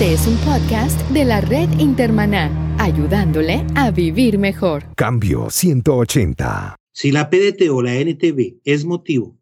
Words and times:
Este 0.00 0.14
es 0.14 0.26
un 0.26 0.36
podcast 0.38 0.98
de 1.10 1.26
la 1.26 1.42
red 1.42 1.68
Intermaná, 1.78 2.74
ayudándole 2.78 3.66
a 3.74 3.90
vivir 3.90 4.38
mejor. 4.38 4.86
Cambio 4.96 5.50
180. 5.50 6.74
Si 6.90 7.12
la 7.12 7.28
PDT 7.28 7.68
o 7.70 7.82
la 7.82 7.96
NTV 7.96 8.62
es 8.64 8.86
motivo 8.86 9.36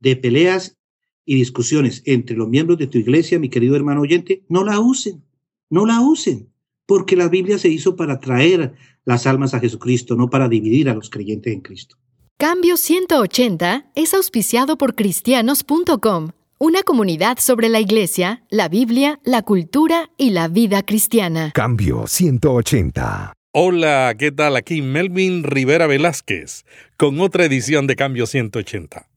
de 0.00 0.16
peleas 0.16 0.76
y 1.24 1.36
discusiones 1.36 2.02
entre 2.04 2.36
los 2.36 2.48
miembros 2.48 2.80
de 2.80 2.88
tu 2.88 2.98
iglesia, 2.98 3.38
mi 3.38 3.48
querido 3.48 3.76
hermano 3.76 4.00
oyente, 4.00 4.44
no 4.48 4.64
la 4.64 4.80
usen, 4.80 5.22
no 5.70 5.86
la 5.86 6.00
usen, 6.00 6.52
porque 6.84 7.14
la 7.14 7.28
Biblia 7.28 7.56
se 7.58 7.68
hizo 7.68 7.94
para 7.94 8.18
traer 8.18 8.74
las 9.04 9.28
almas 9.28 9.54
a 9.54 9.60
Jesucristo, 9.60 10.16
no 10.16 10.30
para 10.30 10.48
dividir 10.48 10.88
a 10.88 10.94
los 10.94 11.10
creyentes 11.10 11.52
en 11.52 11.60
Cristo. 11.60 11.96
Cambio 12.38 12.76
180 12.76 13.92
es 13.94 14.14
auspiciado 14.14 14.76
por 14.76 14.96
cristianos.com 14.96 16.32
una 16.62 16.84
comunidad 16.84 17.38
sobre 17.40 17.68
la 17.68 17.80
iglesia, 17.80 18.44
la 18.48 18.68
Biblia, 18.68 19.18
la 19.24 19.42
cultura 19.42 20.12
y 20.16 20.30
la 20.30 20.46
vida 20.46 20.84
cristiana. 20.84 21.50
Cambio 21.52 22.06
180. 22.06 23.32
Hola, 23.50 24.14
¿qué 24.16 24.30
tal? 24.30 24.54
Aquí 24.54 24.80
Melvin 24.80 25.42
Rivera 25.42 25.88
Velázquez 25.88 26.64
con 26.96 27.20
otra 27.20 27.46
edición 27.46 27.88
de 27.88 27.96
Cambio 27.96 28.26
180. 28.26 29.08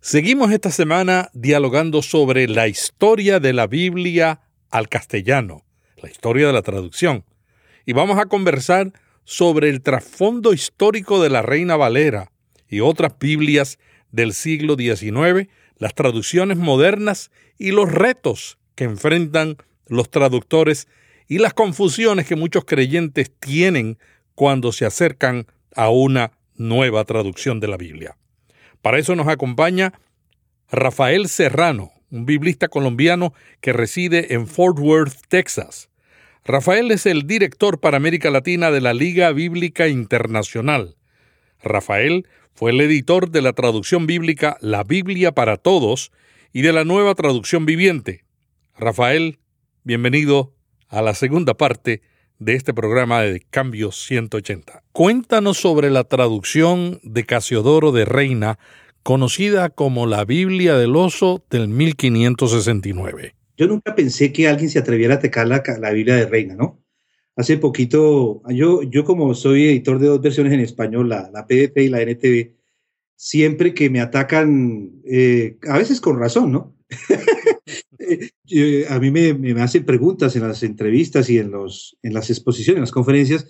Seguimos 0.00 0.50
esta 0.50 0.70
semana 0.70 1.28
dialogando 1.34 2.00
sobre 2.00 2.48
la 2.48 2.68
historia 2.68 3.38
de 3.38 3.52
la 3.52 3.66
Biblia 3.66 4.40
al 4.70 4.88
castellano, 4.88 5.66
la 6.02 6.08
historia 6.08 6.46
de 6.46 6.54
la 6.54 6.62
traducción. 6.62 7.26
Y 7.84 7.92
vamos 7.92 8.18
a 8.18 8.24
conversar 8.24 8.94
sobre 9.24 9.68
el 9.68 9.82
trasfondo 9.82 10.54
histórico 10.54 11.22
de 11.22 11.28
la 11.28 11.42
Reina 11.42 11.76
Valera 11.76 12.32
y 12.66 12.80
otras 12.80 13.18
Biblias 13.18 13.78
del 14.10 14.32
siglo 14.32 14.76
XIX 14.76 15.50
las 15.82 15.96
traducciones 15.96 16.58
modernas 16.58 17.32
y 17.58 17.72
los 17.72 17.90
retos 17.90 18.56
que 18.76 18.84
enfrentan 18.84 19.56
los 19.88 20.12
traductores 20.12 20.86
y 21.26 21.38
las 21.38 21.54
confusiones 21.54 22.24
que 22.24 22.36
muchos 22.36 22.64
creyentes 22.64 23.32
tienen 23.40 23.98
cuando 24.36 24.70
se 24.70 24.86
acercan 24.86 25.48
a 25.74 25.88
una 25.88 26.30
nueva 26.54 27.04
traducción 27.04 27.58
de 27.58 27.66
la 27.66 27.78
Biblia. 27.78 28.16
Para 28.80 29.00
eso 29.00 29.16
nos 29.16 29.26
acompaña 29.26 29.92
Rafael 30.70 31.26
Serrano, 31.28 31.90
un 32.12 32.26
biblista 32.26 32.68
colombiano 32.68 33.34
que 33.60 33.72
reside 33.72 34.34
en 34.34 34.46
Fort 34.46 34.78
Worth, 34.78 35.26
Texas. 35.26 35.90
Rafael 36.44 36.92
es 36.92 37.06
el 37.06 37.26
director 37.26 37.80
para 37.80 37.96
América 37.96 38.30
Latina 38.30 38.70
de 38.70 38.82
la 38.82 38.94
Liga 38.94 39.32
Bíblica 39.32 39.88
Internacional. 39.88 40.94
Rafael 41.62 42.26
fue 42.54 42.72
el 42.72 42.80
editor 42.80 43.30
de 43.30 43.42
la 43.42 43.52
traducción 43.52 44.06
bíblica 44.06 44.56
La 44.60 44.84
Biblia 44.84 45.32
para 45.32 45.56
Todos 45.56 46.12
y 46.52 46.62
de 46.62 46.72
la 46.72 46.84
nueva 46.84 47.14
traducción 47.14 47.64
viviente. 47.64 48.24
Rafael, 48.76 49.38
bienvenido 49.84 50.52
a 50.88 51.02
la 51.02 51.14
segunda 51.14 51.54
parte 51.54 52.02
de 52.38 52.54
este 52.54 52.74
programa 52.74 53.22
de 53.22 53.40
Cambio 53.40 53.92
180. 53.92 54.82
Cuéntanos 54.92 55.58
sobre 55.58 55.90
la 55.90 56.04
traducción 56.04 57.00
de 57.02 57.24
Casiodoro 57.24 57.92
de 57.92 58.04
Reina, 58.04 58.58
conocida 59.02 59.70
como 59.70 60.06
la 60.06 60.24
Biblia 60.24 60.76
del 60.76 60.96
Oso 60.96 61.44
del 61.50 61.68
1569. 61.68 63.34
Yo 63.56 63.66
nunca 63.68 63.94
pensé 63.94 64.32
que 64.32 64.48
alguien 64.48 64.68
se 64.68 64.78
atreviera 64.78 65.14
a 65.14 65.18
tecar 65.20 65.46
la, 65.46 65.62
la 65.78 65.90
Biblia 65.92 66.16
de 66.16 66.26
Reina, 66.26 66.54
¿no? 66.54 66.81
Hace 67.34 67.56
poquito, 67.56 68.42
yo, 68.50 68.82
yo 68.82 69.04
como 69.04 69.34
soy 69.34 69.64
editor 69.66 69.98
de 69.98 70.08
dos 70.08 70.20
versiones 70.20 70.52
en 70.52 70.60
español, 70.60 71.08
la, 71.08 71.30
la 71.32 71.46
y 71.48 71.88
la 71.88 72.02
NTV, 72.02 72.54
siempre 73.16 73.72
que 73.72 73.88
me 73.88 74.00
atacan, 74.00 75.00
eh, 75.04 75.56
a 75.68 75.78
veces 75.78 76.00
con 76.00 76.18
razón, 76.18 76.52
¿no? 76.52 76.76
Eh, 78.54 78.84
a 78.90 78.98
mí 78.98 79.10
me, 79.10 79.32
me, 79.32 79.58
hacen 79.62 79.86
preguntas 79.86 80.36
en 80.36 80.46
las 80.46 80.62
entrevistas 80.62 81.30
y 81.30 81.38
en, 81.38 81.52
los, 81.52 81.96
en 82.02 82.12
las 82.12 82.28
exposiciones, 82.28 82.76
en 82.76 82.82
las 82.82 82.90
conferencias, 82.90 83.46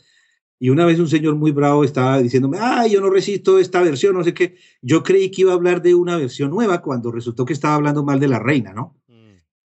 y 0.63 0.71
una 0.71 0.87
vez 0.87 1.01
un 1.01 1.09
señor 1.09 1.35
muy 1.35 1.51
bravo 1.51 1.83
estaba 1.83 2.23
diciéndome, 2.23 2.59
ah, 2.61 2.87
yo 2.87 3.01
no 3.01 3.11
resisto 3.11 3.59
esta 3.59 3.83
versión, 3.83 4.15
no 4.15 4.23
sé 4.23 4.33
qué. 4.33 4.55
Yo 4.81 5.03
creí 5.03 5.29
que 5.29 5.41
iba 5.41 5.51
a 5.51 5.57
hablar 5.57 5.83
de 5.83 5.93
una 5.97 6.17
versión 6.17 6.51
nueva 6.51 6.81
cuando 6.83 7.11
resultó 7.11 7.45
que 7.45 7.53
estaba 7.53 7.75
hablando 7.75 8.05
mal 8.05 8.21
de 8.21 8.29
la 8.29 8.39
reina, 8.39 8.73
¿no? 8.73 9.02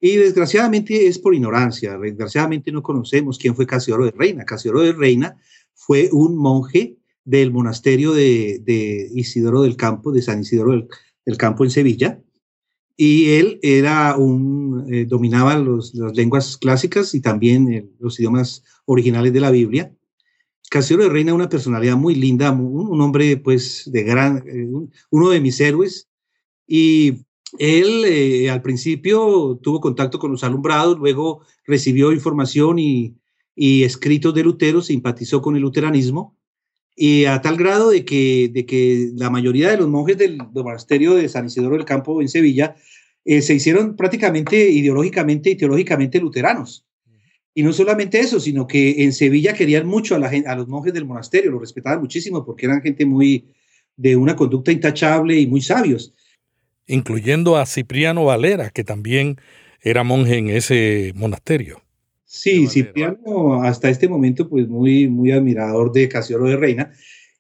Y 0.05 0.17
desgraciadamente 0.17 1.07
es 1.07 1.21
por 1.21 1.33
ignorancia, 1.33 1.97
desgraciadamente 1.97 2.73
no 2.73 2.83
conocemos 2.83 3.39
quién 3.39 3.55
fue 3.55 3.69
Casiodoro 3.69 4.07
de 4.07 4.11
Reina. 4.11 4.45
Casiodoro 4.45 4.83
de 4.83 4.95
Reina 4.95 5.37
fue 5.75 6.09
un 6.11 6.37
monje 6.37 6.97
del 7.25 7.53
monasterio 7.53 8.13
de, 8.13 9.11
Isidoro 9.15 9.63
del 9.63 9.77
Campo, 9.77 10.11
de 10.11 10.21
San 10.21 10.41
Isidoro 10.41 10.89
del, 11.25 11.37
Campo 11.37 11.63
en 11.63 11.71
Sevilla, 11.71 12.21
y 12.97 13.35
él 13.35 13.61
era 13.63 14.17
un, 14.17 14.93
eh, 14.93 15.05
dominaba 15.05 15.57
las 15.57 16.17
lenguas 16.17 16.57
clásicas 16.57 17.15
y 17.15 17.21
también 17.21 17.93
los 18.01 18.19
idiomas 18.19 18.65
originales 18.87 19.33
de 19.33 19.41
la 19.41 19.53
Biblia. 19.53 19.95
Casiodoro 20.69 21.07
de 21.07 21.15
Reina, 21.15 21.33
una 21.33 21.49
personalidad 21.49 21.97
muy 21.97 22.17
linda, 22.17 22.51
un, 22.51 23.01
hombre 23.01 23.37
pues 23.37 23.85
de 23.87 24.03
gran, 24.03 24.39
eh, 24.49 24.69
uno 25.11 25.31
de 25.31 25.41
mis 25.41 25.61
héroes, 25.61 26.09
y 26.67 27.25
él 27.59 28.05
eh, 28.07 28.51
al 28.51 28.63
principio 28.63 29.59
tuvo 29.63 29.81
contacto 29.81 30.19
con 30.19 30.33
los 30.33 30.45
alumbrados, 30.45 30.99
luego 30.99 31.45
recibió 31.67 32.13
información 32.13 32.79
y, 32.79 33.17
escritos 33.55 34.35
de 34.35 34.43
Lutero, 34.43 34.81
simpatizó 34.81 35.43
con 35.43 35.57
el 35.57 35.63
luteranismo, 35.63 36.37
y 36.97 37.27
a 37.27 37.41
tal 37.43 37.57
grado 37.57 37.91
de 37.91 38.05
que, 38.05 38.51
de 38.53 38.67
que 38.67 39.11
la 39.15 39.31
mayoría 39.31 39.71
de 39.71 39.77
los 39.77 39.89
monjes 39.89 40.17
del, 40.19 40.39
monasterio 40.39 41.15
de 41.15 41.29
San 41.29 41.47
Isidoro 41.47 41.77
del 41.77 41.85
Campo 41.85 42.21
en 42.21 42.29
Sevilla 42.29 42.77
eh, 43.25 43.43
se 43.43 43.55
hicieron 43.55 43.97
prácticamente 43.97 44.71
ideológicamente 44.71 45.51
y 45.51 45.57
teológicamente 45.57 46.21
luteranos. 46.21 46.87
Y 47.55 47.63
no 47.63 47.73
solamente 47.75 48.19
eso, 48.21 48.41
sino 48.41 48.67
que 48.67 49.05
en 49.05 49.13
Sevilla 49.13 49.53
querían 49.53 49.87
mucho 49.87 50.17
a, 50.17 50.19
a 50.19 50.57
los 50.57 50.69
monjes 50.69 50.95
del 50.95 51.05
monasterio, 51.05 51.51
los 51.51 51.61
respetaban 51.61 52.01
muchísimo 52.01 52.45
porque 52.45 52.67
eran 52.67 52.81
gente 52.81 53.05
muy 53.05 53.53
de 53.97 54.17
una 54.17 54.35
conducta 54.35 54.73
intachable 54.73 55.39
y 55.39 55.47
muy 55.47 55.61
sabios 55.61 56.15
incluyendo 56.87 57.57
a 57.57 57.67
Cipriano 57.67 58.25
Valera, 58.25 58.71
que 58.71 58.85
también 58.85 59.37
era 59.81 60.05
monje 60.05 60.39
en 60.39 60.51
ese 60.51 61.13
monasterio. 61.15 61.83
Sí, 62.25 62.67
Cipriano 62.67 63.63
hasta 63.63 63.91
este 63.91 64.09
momento 64.09 64.49
pues 64.49 64.67
muy, 64.67 65.09
muy 65.09 65.33
admirador 65.33 65.93
de 65.93 66.09
Casiodoro 66.09 66.49
de 66.49 66.57
Reina. 66.57 66.93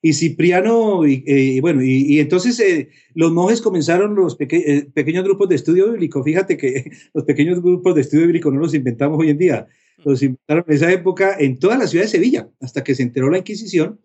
Y 0.04 0.14
Cipriano, 0.14 1.06
y, 1.06 1.22
eh, 1.26 1.60
bueno, 1.60 1.80
y, 1.82 2.18
entonces 2.18 2.58
eh, 2.58 2.90
los 3.14 3.32
monjes 3.32 3.62
comenzaron 3.62 4.16
los 4.16 4.36
eh, 4.40 4.88
pequeños 4.92 5.22
grupos 5.24 5.48
de 5.48 5.54
estudio 5.54 5.92
bíblico. 5.92 6.24
Fíjate 6.24 6.56
que 6.56 6.90
los 7.14 7.24
pequeños 7.24 7.62
grupos 7.62 7.94
de 7.94 8.00
estudio 8.00 8.26
bíblico 8.26 8.50
no 8.50 8.60
los 8.60 8.74
inventamos 8.74 9.18
hoy 9.18 9.30
en 9.30 9.38
día, 9.38 9.68
los 10.04 10.22
inventaron 10.22 10.64
en 10.66 10.74
esa 10.74 10.92
época 10.92 11.36
en 11.38 11.58
toda 11.58 11.78
la 11.78 11.86
ciudad 11.86 12.04
de 12.04 12.10
Sevilla, 12.10 12.48
hasta 12.60 12.82
que 12.82 12.96
se 12.96 13.04
enteró 13.04 13.30
la 13.30 13.38
Inquisición 13.38 14.00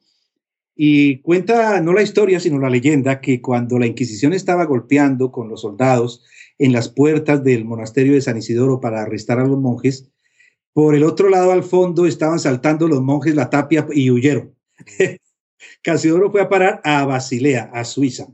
y 0.77 1.21
cuenta 1.21 1.81
no 1.81 1.91
la 1.91 2.03
historia, 2.03 2.39
sino 2.39 2.59
la 2.59 2.69
leyenda 2.69 3.19
que 3.19 3.41
cuando 3.41 3.79
la 3.79 3.87
Inquisición 3.87 4.33
estaba 4.33 4.65
golpeando 4.65 5.31
con 5.31 5.49
los 5.49 5.61
soldados 5.61 6.23
en 6.59 6.71
las 6.71 6.87
puertas 6.87 7.43
del 7.43 7.65
monasterio 7.65 8.13
de 8.13 8.21
San 8.21 8.37
Isidoro 8.37 8.79
para 8.79 9.01
arrestar 9.01 9.39
a 9.39 9.45
los 9.45 9.59
monjes, 9.59 10.11
por 10.73 10.93
el 10.93 11.03
otro 11.03 11.29
lado 11.29 11.51
al 11.51 11.63
fondo 11.63 12.05
estaban 12.05 12.39
saltando 12.39 12.87
los 12.87 13.01
monjes 13.01 13.33
la 13.33 13.49
tapia 13.49 13.87
y 13.91 14.11
huyeron. 14.11 14.53
Casidoro 15.81 16.29
fue 16.29 16.41
a 16.41 16.49
parar 16.49 16.79
a 16.83 17.03
Basilea, 17.05 17.71
a 17.73 17.83
Suiza, 17.83 18.27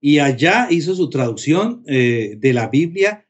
y 0.00 0.20
allá 0.20 0.68
hizo 0.70 0.94
su 0.94 1.10
traducción 1.10 1.82
eh, 1.86 2.36
de 2.38 2.52
la 2.54 2.68
Biblia, 2.68 3.26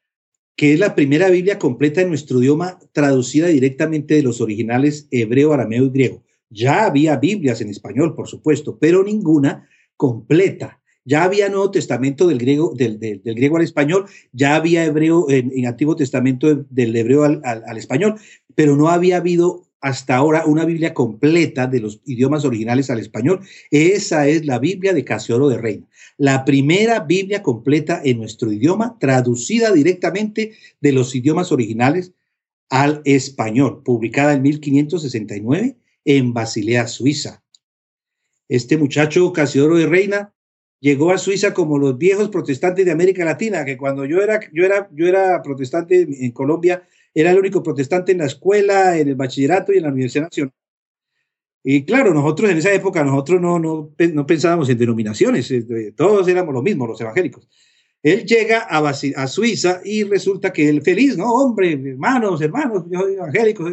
que 0.56 0.72
es 0.72 0.78
la 0.78 0.94
primera 0.94 1.28
Biblia 1.28 1.58
completa 1.58 2.02
en 2.02 2.08
nuestro 2.08 2.40
idioma, 2.40 2.78
traducida 2.92 3.48
directamente 3.48 4.14
de 4.14 4.22
los 4.22 4.40
originales 4.40 5.08
hebreo, 5.10 5.52
arameo 5.52 5.86
y 5.86 5.90
griego. 5.90 6.22
Ya 6.50 6.84
había 6.84 7.16
Biblias 7.16 7.60
en 7.60 7.70
español, 7.70 8.14
por 8.14 8.28
supuesto, 8.28 8.78
pero 8.78 9.02
ninguna 9.02 9.68
completa. 9.96 10.80
Ya 11.04 11.24
había 11.24 11.48
Nuevo 11.48 11.70
Testamento 11.70 12.26
del 12.26 12.38
griego, 12.38 12.72
del, 12.74 12.98
griego 13.22 13.56
al 13.56 13.62
español, 13.62 14.06
ya 14.32 14.56
había 14.56 14.84
hebreo 14.84 15.28
en, 15.28 15.66
Antiguo 15.66 15.96
Testamento 15.96 16.64
del 16.70 16.96
hebreo 16.96 17.24
al, 17.24 17.42
al, 17.44 17.76
español, 17.76 18.14
pero 18.54 18.74
no 18.76 18.88
había 18.88 19.18
habido 19.18 19.66
hasta 19.82 20.16
ahora 20.16 20.46
una 20.46 20.64
Biblia 20.64 20.94
completa 20.94 21.66
de 21.66 21.80
los 21.80 22.00
idiomas 22.06 22.46
originales 22.46 22.88
al 22.88 23.00
español. 23.00 23.40
Esa 23.70 24.26
es 24.28 24.46
la 24.46 24.58
Biblia 24.58 24.94
de 24.94 25.04
Casiodoro 25.04 25.48
de 25.50 25.58
Reina, 25.58 25.86
la 26.16 26.46
primera 26.46 27.00
Biblia 27.00 27.42
completa 27.42 28.00
en 28.02 28.18
nuestro 28.18 28.50
idioma, 28.50 28.96
traducida 28.98 29.72
directamente 29.72 30.52
de 30.80 30.92
los 30.92 31.14
idiomas 31.14 31.52
originales 31.52 32.12
al 32.70 33.02
español, 33.04 33.82
publicada 33.84 34.32
en 34.32 34.40
1569 34.40 35.76
en 36.04 36.32
Basilea, 36.32 36.86
Suiza. 36.86 37.42
Este 38.48 38.76
muchacho 38.76 39.32
Casiodoro 39.32 39.76
de 39.76 39.86
Reina 39.86 40.34
llegó 40.80 41.12
a 41.12 41.18
Suiza 41.18 41.54
como 41.54 41.78
los 41.78 41.96
viejos 41.96 42.28
protestantes 42.28 42.84
de 42.84 42.92
América 42.92 43.24
Latina, 43.24 43.64
que 43.64 43.76
cuando 43.76 44.04
yo 44.04 44.20
era, 44.22 44.40
yo 44.52 44.64
era, 44.64 44.88
yo 44.92 45.06
era 45.06 45.40
protestante 45.42 46.02
en 46.02 46.30
Colombia, 46.32 46.82
era 47.14 47.30
el 47.30 47.38
único 47.38 47.62
protestante 47.62 48.12
en 48.12 48.18
la 48.18 48.26
escuela, 48.26 48.98
en 48.98 49.08
el 49.08 49.14
bachillerato 49.14 49.72
y 49.72 49.78
en 49.78 49.84
la 49.84 49.88
Universidad 49.90 50.24
Nacional. 50.24 50.52
Y 51.66 51.84
claro, 51.84 52.12
nosotros 52.12 52.50
en 52.50 52.58
esa 52.58 52.72
época, 52.74 53.02
nosotros 53.02 53.40
no, 53.40 53.58
no, 53.58 53.94
no 53.98 54.26
pensábamos 54.26 54.68
en 54.68 54.76
denominaciones, 54.76 55.50
eh, 55.50 55.94
todos 55.96 56.28
éramos 56.28 56.52
lo 56.52 56.60
mismo, 56.60 56.86
los 56.86 57.00
evangélicos. 57.00 57.48
Él 58.02 58.26
llega 58.26 58.66
a, 58.68 58.86
a, 58.86 59.26
Suiza 59.26 59.80
y 59.82 60.02
resulta 60.02 60.52
que 60.52 60.68
él 60.68 60.82
feliz, 60.82 61.16
¿no? 61.16 61.32
Hombre, 61.32 61.72
hermanos, 61.72 62.42
hermanos, 62.42 62.84
yo 62.90 63.00
soy 63.00 63.14
evangélico. 63.14 63.64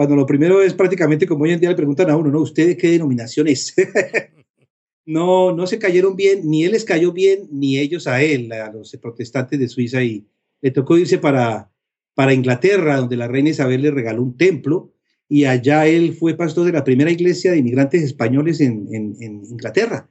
Cuando 0.00 0.16
lo 0.16 0.24
primero 0.24 0.62
es 0.62 0.72
prácticamente 0.72 1.26
como 1.26 1.44
hoy 1.44 1.52
en 1.52 1.60
día 1.60 1.68
le 1.68 1.76
preguntan 1.76 2.08
a 2.08 2.16
uno, 2.16 2.30
¿no? 2.30 2.40
¿Usted 2.40 2.68
de 2.68 2.76
qué 2.78 2.92
denominación 2.92 3.48
es? 3.48 3.74
no, 5.04 5.52
no 5.54 5.66
se 5.66 5.78
cayeron 5.78 6.16
bien, 6.16 6.48
ni 6.48 6.64
él 6.64 6.72
les 6.72 6.86
cayó 6.86 7.12
bien, 7.12 7.48
ni 7.52 7.78
ellos 7.78 8.06
a 8.06 8.22
él, 8.22 8.50
a 8.50 8.72
los 8.72 8.96
protestantes 8.96 9.60
de 9.60 9.68
Suiza, 9.68 10.02
y 10.02 10.26
le 10.62 10.70
tocó 10.70 10.96
irse 10.96 11.18
para, 11.18 11.70
para 12.14 12.32
Inglaterra, 12.32 12.96
donde 12.96 13.18
la 13.18 13.28
reina 13.28 13.50
Isabel 13.50 13.82
le 13.82 13.90
regaló 13.90 14.22
un 14.22 14.38
templo, 14.38 14.94
y 15.28 15.44
allá 15.44 15.86
él 15.86 16.14
fue 16.14 16.34
pastor 16.34 16.64
de 16.64 16.72
la 16.72 16.84
primera 16.84 17.10
iglesia 17.10 17.52
de 17.52 17.58
inmigrantes 17.58 18.02
españoles 18.02 18.62
en, 18.62 18.88
en, 18.94 19.44
Inglaterra. 19.50 20.08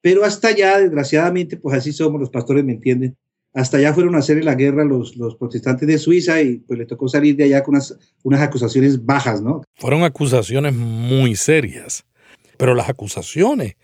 Pero 0.00 0.24
hasta 0.24 0.48
allá, 0.48 0.78
desgraciadamente, 0.78 1.58
pues 1.58 1.76
así 1.76 1.92
somos 1.92 2.18
los 2.18 2.30
pastores, 2.30 2.64
¿me 2.64 2.72
entienden? 2.72 3.18
Hasta 3.54 3.78
allá 3.78 3.94
fueron 3.94 4.14
a 4.14 4.18
hacer 4.18 4.44
la 4.44 4.54
guerra 4.54 4.84
los, 4.84 5.16
los 5.16 5.36
protestantes 5.36 5.88
de 5.88 5.98
Suiza 5.98 6.40
y 6.42 6.58
pues 6.58 6.78
le 6.78 6.86
tocó 6.86 7.08
salir 7.08 7.34
de 7.36 7.44
allá 7.44 7.62
con 7.62 7.74
unas, 7.74 7.96
unas 8.22 8.40
acusaciones 8.42 9.04
bajas, 9.04 9.40
¿no? 9.40 9.62
Fueron 9.74 10.04
acusaciones 10.04 10.74
muy 10.74 11.34
serias, 11.34 12.04
pero 12.56 12.74
las 12.74 12.88
acusaciones 12.88 13.76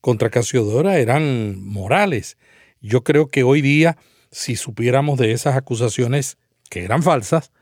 contra 0.00 0.30
Casiodora 0.30 0.98
eran 0.98 1.62
morales. 1.62 2.38
Yo 2.80 3.04
creo 3.04 3.28
que 3.28 3.42
hoy 3.42 3.60
día, 3.60 3.98
si 4.30 4.56
supiéramos 4.56 5.18
de 5.18 5.32
esas 5.32 5.56
acusaciones 5.56 6.38
que 6.70 6.84
eran 6.84 7.02
falsas, 7.02 7.52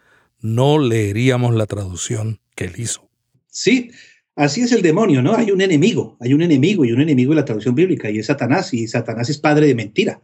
no 0.40 0.78
leeríamos 0.78 1.55
la 1.55 1.66
traducción 1.66 2.40
que 2.55 2.64
él 2.64 2.75
hizo. 2.76 3.08
Sí, 3.49 3.90
así 4.37 4.60
es 4.60 4.72
el 4.72 4.82
demonio, 4.82 5.22
¿no? 5.22 5.34
Hay 5.34 5.50
un 5.50 5.60
enemigo, 5.60 6.16
hay 6.20 6.34
un 6.34 6.43
enemigo 6.43 6.84
y 6.84 6.93
un 6.93 7.00
enemigo 7.00 7.32
de 7.32 7.40
la 7.40 7.44
traducción 7.44 7.75
bíblica 7.75 8.10
y 8.10 8.19
es 8.19 8.26
Satanás 8.26 8.72
y 8.72 8.87
Satanás 8.87 9.28
es 9.28 9.38
padre 9.38 9.66
de 9.66 9.75
mentira. 9.75 10.22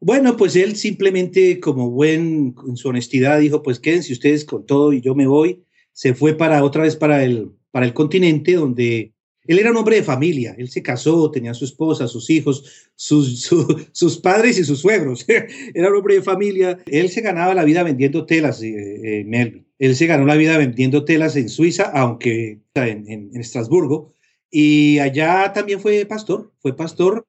Bueno, 0.00 0.36
pues 0.36 0.56
él 0.56 0.76
simplemente 0.76 1.58
como 1.60 1.90
buen, 1.90 2.54
en 2.68 2.76
su 2.76 2.88
honestidad 2.88 3.40
dijo, 3.40 3.62
pues 3.62 3.80
quédense 3.80 4.12
ustedes 4.12 4.44
con 4.44 4.66
todo 4.66 4.92
y 4.92 5.00
yo 5.00 5.14
me 5.14 5.26
voy. 5.26 5.64
Se 5.92 6.14
fue 6.14 6.34
para 6.34 6.62
otra 6.62 6.82
vez 6.82 6.96
para 6.96 7.24
el, 7.24 7.50
para 7.70 7.86
el 7.86 7.94
continente 7.94 8.54
donde 8.54 9.14
él 9.46 9.58
era 9.58 9.70
un 9.70 9.76
hombre 9.76 9.96
de 9.96 10.02
familia, 10.02 10.54
él 10.58 10.68
se 10.68 10.82
casó, 10.82 11.30
tenía 11.30 11.54
su 11.54 11.64
esposa, 11.64 12.08
sus 12.08 12.30
hijos, 12.30 12.90
sus, 12.94 13.48
sus 13.92 14.18
padres 14.18 14.58
y 14.58 14.64
sus 14.64 14.80
suegros. 14.80 15.24
era 15.74 15.88
un 15.88 15.96
hombre 15.96 16.16
de 16.16 16.22
familia. 16.22 16.78
Él 16.86 17.08
se 17.10 17.20
ganaba 17.20 17.54
la 17.54 17.64
vida 17.64 17.82
vendiendo 17.82 18.26
telas, 18.26 18.62
eh, 18.62 18.74
eh, 18.74 19.24
Melvin. 19.24 19.66
Él 19.78 19.94
se 19.94 20.06
ganó 20.06 20.24
la 20.24 20.36
vida 20.36 20.56
vendiendo 20.56 21.04
telas 21.04 21.36
en 21.36 21.48
Suiza, 21.48 21.84
aunque 21.94 22.60
en, 22.74 23.08
en, 23.08 23.36
Estrasburgo. 23.36 24.12
Y 24.50 24.98
allá 25.00 25.52
también 25.52 25.80
fue 25.80 26.06
pastor, 26.06 26.52
fue 26.60 26.74
pastor, 26.74 27.26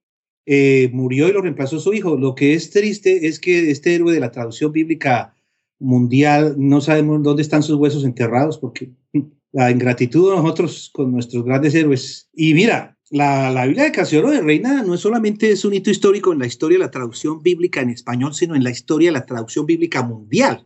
eh, 0.50 0.90
murió 0.94 1.28
y 1.28 1.34
lo 1.34 1.42
reemplazó 1.42 1.78
su 1.78 1.94
hijo. 1.94 2.16
Lo 2.16 2.34
que 2.34 2.54
es 2.54 2.72
triste 2.72 3.28
es 3.28 3.38
que 3.40 3.70
este 3.70 3.94
héroe 3.94 4.14
de 4.14 4.22
la 4.22 4.32
traducción 4.32 4.72
bíblica 4.72 5.36
mundial 5.78 6.56
no 6.58 6.80
sabemos 6.80 7.22
dónde 7.22 7.42
están 7.42 7.64
sus 7.64 7.76
huesos 7.76 8.06
enterrados 8.06 8.58
porque 8.58 8.92
la 9.52 9.70
ingratitud 9.70 10.30
de 10.30 10.38
nosotros 10.38 10.90
con 10.94 11.12
nuestros 11.12 11.44
grandes 11.44 11.76
héroes. 11.76 12.30
Y 12.34 12.54
mira, 12.54 12.98
la, 13.10 13.52
la, 13.52 13.66
Biblia 13.66 13.84
de 13.84 13.92
Casiodoro 13.92 14.32
de 14.32 14.42
Reina 14.42 14.84
no 14.84 14.94
es 14.94 15.02
solamente 15.02 15.54
un 15.66 15.74
hito 15.74 15.92
histórico 15.92 16.32
en 16.32 16.40
la 16.40 16.48
historia 16.48 16.78
de 16.78 16.86
la 16.86 16.92
traducción 16.92 17.44
bíblica 17.44 17.82
en 17.82 17.90
español, 17.90 18.34
sino 18.34 18.56
en 18.56 18.64
la 18.64 18.72
historia 18.72 19.10
de 19.10 19.20
la 19.20 19.26
traducción 19.26 19.66
bíblica 19.66 20.02
mundial, 20.02 20.66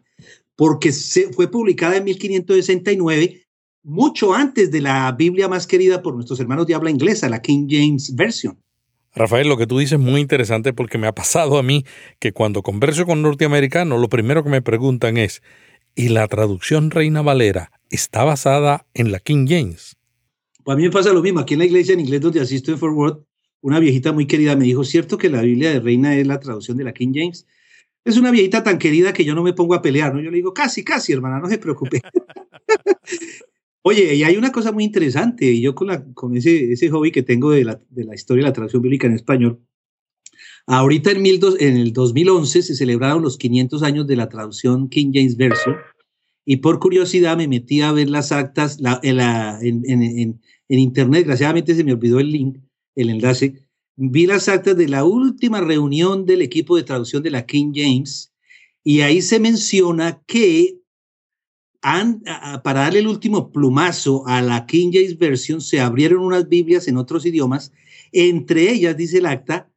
porque 0.55 0.91
se, 0.91 1.33
fue 1.33 1.49
publicada 1.49 1.97
en 1.97 2.03
1569, 2.03 3.47
mucho 3.83 4.35
antes 4.35 4.69
de 4.69 4.81
la 4.81 5.11
Biblia 5.11 5.47
más 5.47 5.65
querida 5.65 6.03
por 6.03 6.13
nuestros 6.13 6.39
hermanos 6.39 6.67
de 6.67 6.75
habla 6.75 6.91
inglesa, 6.91 7.29
la 7.29 7.41
King 7.41 7.65
James 7.67 8.15
Version. 8.15 8.61
Rafael, 9.13 9.47
lo 9.47 9.57
que 9.57 9.67
tú 9.67 9.79
dices 9.79 9.99
es 9.99 10.05
muy 10.05 10.21
interesante 10.21 10.73
porque 10.73 10.97
me 10.97 11.07
ha 11.07 11.13
pasado 11.13 11.57
a 11.57 11.63
mí 11.63 11.85
que 12.19 12.31
cuando 12.31 12.61
converso 12.63 13.05
con 13.05 13.21
norteamericanos, 13.21 13.99
lo 13.99 14.09
primero 14.09 14.43
que 14.43 14.49
me 14.49 14.61
preguntan 14.61 15.17
es, 15.17 15.41
¿y 15.95 16.09
la 16.09 16.27
traducción 16.27 16.91
Reina 16.91 17.21
Valera 17.21 17.71
está 17.91 18.23
basada 18.23 18.87
en 18.93 19.11
la 19.11 19.19
King 19.19 19.45
James. 19.47 19.97
Pues 20.63 20.73
a 20.73 20.77
mí 20.77 20.83
me 20.83 20.89
pasa 20.89 21.13
lo 21.13 21.21
mismo. 21.21 21.39
Aquí 21.39 21.53
en 21.53 21.59
la 21.59 21.65
iglesia 21.65 21.93
en 21.93 21.99
inglés 21.99 22.21
donde 22.21 22.39
asisto 22.39 22.71
en 22.71 22.79
Fort 22.79 22.95
Worth, 22.95 23.23
una 23.61 23.79
viejita 23.79 24.11
muy 24.11 24.25
querida 24.25 24.55
me 24.55 24.65
dijo, 24.65 24.83
¿cierto 24.83 25.17
que 25.17 25.29
la 25.29 25.41
Biblia 25.41 25.71
de 25.71 25.79
Reina 25.79 26.15
es 26.15 26.25
la 26.25 26.39
traducción 26.39 26.77
de 26.77 26.85
la 26.85 26.93
King 26.93 27.11
James? 27.13 27.45
Es 28.03 28.17
una 28.17 28.31
viejita 28.31 28.63
tan 28.63 28.79
querida 28.79 29.13
que 29.13 29.25
yo 29.25 29.35
no 29.35 29.43
me 29.43 29.53
pongo 29.53 29.75
a 29.75 29.81
pelear, 29.81 30.15
¿no? 30.15 30.21
Yo 30.21 30.31
le 30.31 30.37
digo, 30.37 30.53
casi, 30.53 30.83
casi, 30.83 31.13
hermana, 31.13 31.39
no 31.39 31.47
se 31.47 31.59
preocupe. 31.59 32.01
Oye, 33.83 34.13
y 34.13 34.23
hay 34.23 34.37
una 34.37 34.51
cosa 34.51 34.71
muy 34.71 34.83
interesante, 34.83 35.51
y 35.51 35.61
yo 35.61 35.73
con, 35.73 35.87
la, 35.87 36.05
con 36.13 36.37
ese, 36.37 36.71
ese 36.71 36.89
hobby 36.89 37.11
que 37.11 37.23
tengo 37.23 37.51
de 37.51 37.63
la, 37.63 37.81
de 37.89 38.03
la 38.03 38.13
historia 38.13 38.43
de 38.43 38.49
la 38.49 38.53
traducción 38.53 38.83
bíblica 38.83 39.07
en 39.07 39.13
español, 39.13 39.59
ahorita 40.67 41.11
en, 41.11 41.21
mil 41.21 41.39
dos, 41.39 41.59
en 41.59 41.77
el 41.77 41.91
2011 41.91 42.61
se 42.61 42.75
celebraron 42.75 43.23
los 43.23 43.37
500 43.37 43.81
años 43.81 44.05
de 44.05 44.15
la 44.15 44.29
traducción 44.29 44.87
King 44.87 45.11
James 45.13 45.35
Version, 45.35 45.77
y 46.45 46.57
por 46.57 46.79
curiosidad 46.79 47.37
me 47.37 47.47
metí 47.47 47.81
a 47.81 47.91
ver 47.91 48.09
las 48.09 48.31
actas 48.31 48.77
en, 49.01 50.39
internet, 50.67 51.19
desgraciadamente 51.19 51.73
se 51.73 51.83
me 51.83 51.93
olvidó 51.93 52.19
el 52.19 52.31
link, 52.31 52.57
el 52.95 53.09
enlace, 53.09 53.67
vi 53.95 54.27
las 54.27 54.47
actas 54.47 54.77
de 54.77 54.89
la 54.89 55.05
última 55.05 55.59
reunión 55.59 56.25
del 56.25 56.43
equipo 56.43 56.75
de 56.75 56.83
traducción 56.83 57.23
de 57.23 57.31
la 57.31 57.45
King 57.47 57.71
James 57.73 58.31
y 58.83 59.01
ahí 59.01 59.21
se 59.21 59.39
menciona 59.39 60.21
que 60.27 60.80
para 61.81 62.81
darle 62.81 62.99
el 62.99 63.07
último 63.07 63.51
plumazo 63.51 64.27
a 64.27 64.41
la 64.41 64.65
King 64.65 64.91
James 64.93 65.17
Version 65.17 65.61
se 65.61 65.79
abrieron 65.79 66.23
unas 66.23 66.47
Biblias 66.47 66.87
en 66.87 66.97
otros 66.97 67.25
idiomas, 67.25 67.71
entre 68.11 68.69
ellas, 68.71 68.95
dice 68.97 69.17
el 69.17 69.25
acta, 69.25 69.69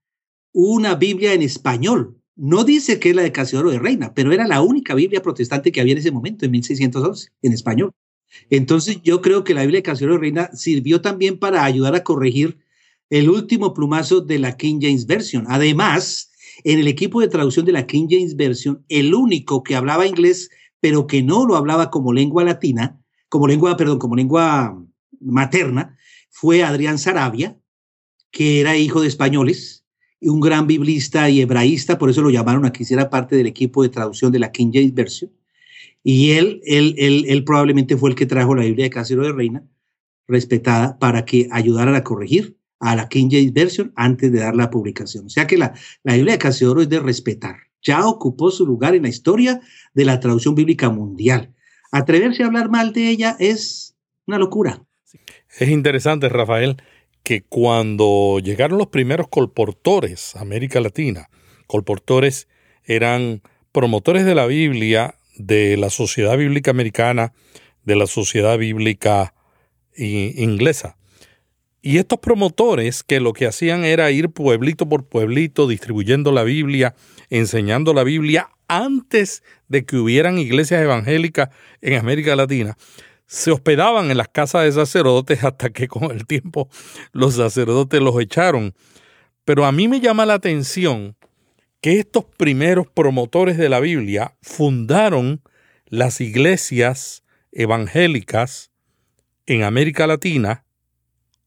una 0.52 0.94
Biblia 0.94 1.32
en 1.32 1.42
español, 1.42 2.18
no 2.36 2.64
dice 2.64 2.98
que 2.98 3.10
es 3.10 3.16
la 3.16 3.22
de 3.22 3.32
Casiodoro 3.32 3.70
de 3.70 3.78
Reina, 3.78 4.12
pero 4.12 4.32
era 4.32 4.46
la 4.46 4.60
única 4.60 4.94
Biblia 4.94 5.22
protestante 5.22 5.70
que 5.70 5.80
había 5.80 5.92
en 5.92 5.98
ese 5.98 6.10
momento, 6.10 6.44
en 6.44 6.50
1611, 6.50 7.30
en 7.42 7.52
español. 7.52 7.92
Entonces 8.50 9.00
yo 9.02 9.20
creo 9.20 9.44
que 9.44 9.54
la 9.54 9.62
Biblia 9.62 9.78
de 9.78 9.84
Casiodoro 9.84 10.14
de 10.14 10.20
Reina 10.20 10.50
sirvió 10.52 11.00
también 11.00 11.38
para 11.38 11.64
ayudar 11.64 11.94
a 11.94 12.02
corregir 12.02 12.58
el 13.10 13.30
último 13.30 13.72
plumazo 13.72 14.20
de 14.20 14.40
la 14.40 14.56
King 14.56 14.80
James 14.82 15.06
Version. 15.06 15.44
Además, 15.48 16.32
en 16.64 16.80
el 16.80 16.88
equipo 16.88 17.20
de 17.20 17.28
traducción 17.28 17.64
de 17.66 17.72
la 17.72 17.86
King 17.86 18.08
James 18.10 18.34
Version, 18.34 18.84
el 18.88 19.14
único 19.14 19.62
que 19.62 19.76
hablaba 19.76 20.06
inglés, 20.06 20.50
pero 20.84 21.06
que 21.06 21.22
no 21.22 21.46
lo 21.46 21.56
hablaba 21.56 21.90
como 21.90 22.12
lengua 22.12 22.44
latina, 22.44 23.00
como 23.30 23.48
lengua, 23.48 23.74
perdón, 23.74 23.98
como 23.98 24.16
lengua 24.16 24.78
materna, 25.18 25.96
fue 26.28 26.62
Adrián 26.62 26.98
Sarabia, 26.98 27.58
que 28.30 28.60
era 28.60 28.76
hijo 28.76 29.00
de 29.00 29.08
españoles, 29.08 29.86
un 30.20 30.40
gran 30.40 30.66
biblista 30.66 31.30
y 31.30 31.40
hebraísta, 31.40 31.96
por 31.96 32.10
eso 32.10 32.20
lo 32.20 32.28
llamaron 32.28 32.66
a 32.66 32.70
que 32.70 32.82
hiciera 32.82 33.08
parte 33.08 33.34
del 33.34 33.46
equipo 33.46 33.82
de 33.82 33.88
traducción 33.88 34.30
de 34.30 34.40
la 34.40 34.52
King 34.52 34.72
James 34.74 34.92
Version. 34.92 35.32
Y 36.02 36.32
él, 36.32 36.60
él, 36.66 36.94
él, 36.98 37.44
probablemente 37.44 37.96
fue 37.96 38.10
el 38.10 38.14
que 38.14 38.26
trajo 38.26 38.54
la 38.54 38.64
Biblia 38.64 38.84
de 38.84 38.90
Casero 38.90 39.22
de 39.22 39.32
Reina, 39.32 39.66
respetada, 40.28 40.98
para 40.98 41.24
que 41.24 41.48
ayudara 41.50 41.96
a 41.96 42.04
corregir 42.04 42.58
a 42.78 42.94
la 42.94 43.08
King 43.08 43.28
James 43.30 43.54
Version 43.54 43.90
antes 43.96 44.30
de 44.30 44.40
dar 44.40 44.54
la 44.54 44.68
publicación. 44.68 45.24
O 45.24 45.30
sea 45.30 45.46
que 45.46 45.56
la, 45.56 45.72
la 46.02 46.12
Biblia 46.12 46.34
de 46.34 46.40
Casiodoro 46.40 46.82
es 46.82 46.90
de 46.90 47.00
respetar. 47.00 47.56
Ya 47.84 48.06
ocupó 48.06 48.50
su 48.50 48.66
lugar 48.66 48.94
en 48.94 49.02
la 49.02 49.08
historia 49.08 49.60
de 49.92 50.04
la 50.04 50.18
traducción 50.18 50.54
bíblica 50.54 50.90
mundial. 50.90 51.54
Atreverse 51.92 52.42
a 52.42 52.46
hablar 52.46 52.70
mal 52.70 52.92
de 52.92 53.08
ella 53.08 53.36
es 53.38 53.94
una 54.26 54.38
locura. 54.38 54.82
Es 55.58 55.68
interesante, 55.68 56.28
Rafael, 56.28 56.82
que 57.22 57.42
cuando 57.42 58.40
llegaron 58.42 58.78
los 58.78 58.88
primeros 58.88 59.28
colportores 59.28 60.34
a 60.34 60.40
América 60.40 60.80
Latina, 60.80 61.28
colportores 61.66 62.48
eran 62.84 63.42
promotores 63.70 64.24
de 64.24 64.34
la 64.34 64.46
Biblia, 64.46 65.16
de 65.36 65.76
la 65.76 65.90
Sociedad 65.90 66.36
Bíblica 66.36 66.70
Americana, 66.70 67.32
de 67.84 67.96
la 67.96 68.06
Sociedad 68.06 68.58
Bíblica 68.58 69.34
Inglesa. 69.96 70.96
Y 71.86 71.98
estos 71.98 72.18
promotores 72.18 73.02
que 73.02 73.20
lo 73.20 73.34
que 73.34 73.46
hacían 73.46 73.84
era 73.84 74.10
ir 74.10 74.30
pueblito 74.30 74.88
por 74.88 75.06
pueblito 75.06 75.68
distribuyendo 75.68 76.32
la 76.32 76.42
Biblia, 76.42 76.94
enseñando 77.28 77.92
la 77.92 78.04
Biblia 78.04 78.48
antes 78.68 79.42
de 79.68 79.84
que 79.84 79.98
hubieran 79.98 80.38
iglesias 80.38 80.80
evangélicas 80.80 81.50
en 81.82 81.98
América 81.98 82.36
Latina, 82.36 82.78
se 83.26 83.50
hospedaban 83.50 84.10
en 84.10 84.16
las 84.16 84.28
casas 84.28 84.64
de 84.64 84.72
sacerdotes 84.72 85.44
hasta 85.44 85.68
que 85.68 85.86
con 85.86 86.04
el 86.04 86.26
tiempo 86.26 86.70
los 87.12 87.34
sacerdotes 87.34 88.00
los 88.00 88.18
echaron. 88.18 88.72
Pero 89.44 89.66
a 89.66 89.72
mí 89.72 89.86
me 89.86 90.00
llama 90.00 90.24
la 90.24 90.34
atención 90.34 91.18
que 91.82 91.98
estos 91.98 92.24
primeros 92.24 92.86
promotores 92.86 93.58
de 93.58 93.68
la 93.68 93.80
Biblia 93.80 94.38
fundaron 94.40 95.42
las 95.84 96.22
iglesias 96.22 97.24
evangélicas 97.52 98.70
en 99.44 99.64
América 99.64 100.06
Latina 100.06 100.63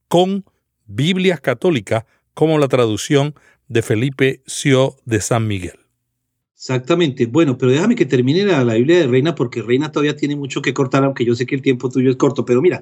con 0.08 0.46
Biblias 0.86 1.42
católicas 1.42 2.06
como 2.34 2.58
la 2.60 2.68
traducción 2.68 3.36
de 3.68 3.82
Felipe 3.82 4.42
Sio 4.46 4.96
de 5.06 5.22
San 5.22 5.48
Miguel. 5.48 5.80
Exactamente. 6.58 7.28
Bueno, 7.28 7.58
pero 7.58 7.72
déjame 7.72 7.96
que 7.96 8.06
termine 8.06 8.44
la, 8.44 8.74
Biblia 8.74 9.00
de 9.00 9.08
Reina 9.08 9.36
porque 9.36 9.62
Reina 9.62 9.92
todavía 9.92 10.16
tiene 10.16 10.36
mucho 10.36 10.62
que 10.62 10.74
cortar, 10.74 11.04
aunque 11.04 11.24
yo 11.24 11.36
sé 11.36 11.46
que 11.46 11.54
el 11.54 11.62
tiempo 11.62 11.90
tuyo 11.90 12.10
es 12.10 12.16
corto. 12.16 12.46
Pero 12.46 12.62
mira, 12.62 12.82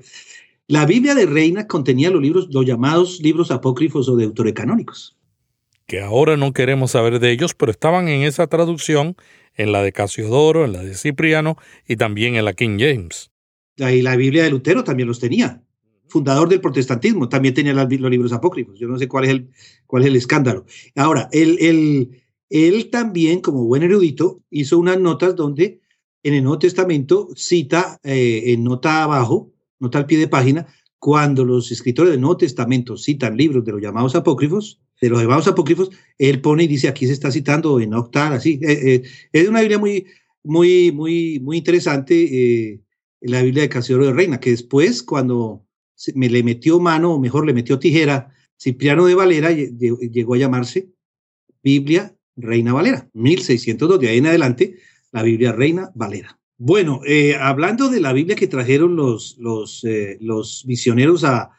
la 0.67 0.85
Biblia 0.85 1.13
de 1.13 1.25
Reina 1.25 1.67
contenía 1.67 2.09
los 2.09 2.21
libros, 2.21 2.47
los 2.51 2.65
llamados 2.65 3.19
libros 3.19 3.51
apócrifos 3.51 4.07
o 4.07 4.15
deuterocanónicos. 4.15 5.17
que 5.87 6.01
ahora 6.01 6.35
no 6.35 6.51
queremos 6.53 6.91
saber 6.91 7.19
de 7.19 7.31
ellos, 7.31 7.53
pero 7.53 7.71
estaban 7.71 8.07
en 8.07 8.23
esa 8.23 8.47
traducción, 8.47 9.17
en 9.55 9.71
la 9.71 9.83
de 9.83 9.91
Casiodoro, 9.91 10.65
en 10.65 10.73
la 10.73 10.81
de 10.81 10.95
Cipriano 10.95 11.57
y 11.87 11.97
también 11.97 12.35
en 12.35 12.45
la 12.45 12.53
King 12.53 12.77
James. 12.79 13.29
Y 13.77 14.01
la 14.01 14.15
Biblia 14.15 14.43
de 14.45 14.51
Lutero 14.51 14.83
también 14.83 15.07
los 15.07 15.19
tenía. 15.19 15.61
Fundador 16.07 16.47
del 16.47 16.61
protestantismo, 16.61 17.27
también 17.27 17.53
tenía 17.53 17.73
los 17.73 17.89
libros 17.89 18.31
apócrifos. 18.31 18.79
Yo 18.79 18.87
no 18.87 18.97
sé 18.97 19.07
cuál 19.07 19.25
es 19.25 19.31
el, 19.31 19.49
cuál 19.87 20.03
es 20.03 20.09
el 20.09 20.15
escándalo. 20.15 20.65
Ahora, 20.95 21.29
él, 21.31 21.57
él, 21.59 22.21
él 22.49 22.89
también, 22.89 23.41
como 23.41 23.65
buen 23.65 23.83
erudito, 23.83 24.41
hizo 24.49 24.77
unas 24.77 24.99
notas 24.99 25.35
donde 25.35 25.81
en 26.23 26.33
el 26.33 26.43
Nuevo 26.43 26.59
Testamento 26.59 27.29
cita 27.35 27.99
eh, 28.03 28.43
en 28.47 28.63
nota 28.63 29.03
abajo, 29.03 29.53
nota 29.79 29.99
al 29.99 30.05
pie 30.05 30.17
de 30.17 30.27
página, 30.27 30.65
cuando 30.97 31.45
los 31.45 31.71
escritores 31.71 32.11
del 32.11 32.21
Nuevo 32.21 32.37
Testamento 32.37 32.97
citan 32.97 33.37
libros 33.37 33.63
de 33.63 33.73
los 33.73 33.81
llamados 33.81 34.15
apócrifos, 34.15 34.81
de 34.99 35.09
los 35.09 35.21
llamados 35.21 35.47
apócrifos, 35.47 35.91
él 36.17 36.41
pone 36.41 36.63
y 36.63 36.67
dice 36.67 36.87
aquí 36.87 37.05
se 37.05 37.13
está 37.13 37.29
citando 37.29 37.79
en 37.79 37.93
octal, 37.93 38.33
así. 38.33 38.59
Eh, 38.63 38.95
eh, 38.95 39.03
es 39.33 39.47
una 39.47 39.61
Biblia 39.61 39.77
muy, 39.77 40.07
muy, 40.43 40.91
muy, 40.91 41.39
muy 41.41 41.57
interesante, 41.57 42.81
la 43.21 43.41
Biblia 43.41 43.63
de 43.63 43.69
Casiodoro 43.69 44.07
de 44.07 44.13
Reina, 44.13 44.39
que 44.39 44.51
después, 44.51 45.03
cuando 45.03 45.64
me 46.13 46.29
le 46.29 46.43
metió 46.43 46.79
mano, 46.79 47.13
o 47.13 47.19
mejor 47.19 47.45
le 47.45 47.53
metió 47.53 47.79
tijera, 47.79 48.33
Cipriano 48.59 49.05
de 49.05 49.15
Valera 49.15 49.51
llegó 49.51 50.33
a 50.33 50.37
llamarse 50.37 50.89
Biblia 51.63 52.15
Reina 52.35 52.73
Valera, 52.73 53.09
1602, 53.13 53.99
de 53.99 54.09
ahí 54.09 54.17
en 54.17 54.27
adelante, 54.27 54.77
la 55.11 55.23
Biblia 55.23 55.51
Reina 55.51 55.91
Valera. 55.95 56.39
Bueno, 56.57 57.01
eh, 57.05 57.35
hablando 57.35 57.89
de 57.89 57.99
la 57.99 58.13
Biblia 58.13 58.35
que 58.35 58.47
trajeron 58.47 58.95
los, 58.95 59.37
los, 59.39 59.83
eh, 59.83 60.17
los 60.21 60.65
misioneros 60.65 61.23
a, 61.23 61.51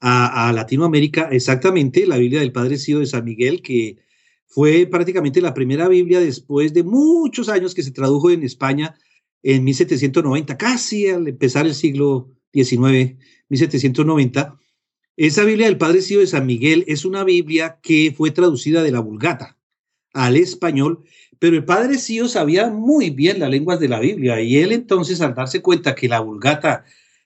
a, 0.00 0.52
Latinoamérica, 0.52 1.28
exactamente, 1.32 2.06
la 2.06 2.18
Biblia 2.18 2.40
del 2.40 2.52
Padre 2.52 2.76
Cío 2.76 3.00
de 3.00 3.06
San 3.06 3.24
Miguel, 3.24 3.62
que 3.62 3.98
fue 4.46 4.86
prácticamente 4.86 5.40
la 5.40 5.54
primera 5.54 5.88
Biblia 5.88 6.20
después 6.20 6.74
de 6.74 6.84
muchos 6.84 7.48
años 7.48 7.74
que 7.74 7.82
se 7.82 7.90
tradujo 7.90 8.30
en 8.30 8.42
España 8.42 8.94
en 9.42 9.64
1790, 9.64 10.56
casi 10.56 11.08
al 11.08 11.26
empezar 11.26 11.66
el 11.66 11.74
siglo 11.74 12.30
XIX, 12.54 13.16
1790. 13.48 14.58
Esa 15.16 15.44
Biblia 15.44 15.66
del 15.66 15.78
Padre 15.78 16.00
Cío 16.00 16.20
de 16.20 16.26
San 16.26 16.46
Miguel 16.46 16.84
es 16.86 17.04
una 17.04 17.24
Biblia 17.24 17.78
que 17.82 18.14
fue 18.16 18.30
traducida 18.30 18.82
de 18.82 18.92
la 18.92 19.00
Vulgata 19.00 19.58
al 20.12 20.36
español, 20.36 21.04
pero 21.38 21.56
el 21.56 21.64
Padre 21.64 21.98
Cío 21.98 22.28
sabía 22.28 22.68
muy 22.70 23.10
bien 23.10 23.40
las 23.40 23.50
lenguas 23.50 23.80
de 23.80 23.88
la 23.88 24.00
Biblia 24.00 24.40
y 24.40 24.56
él 24.56 24.72
entonces 24.72 25.20
al 25.20 25.34
darse 25.34 25.60
cuenta 25.60 25.94
que 25.94 26.08
la 26.08 26.20
Vulgata 26.20 26.84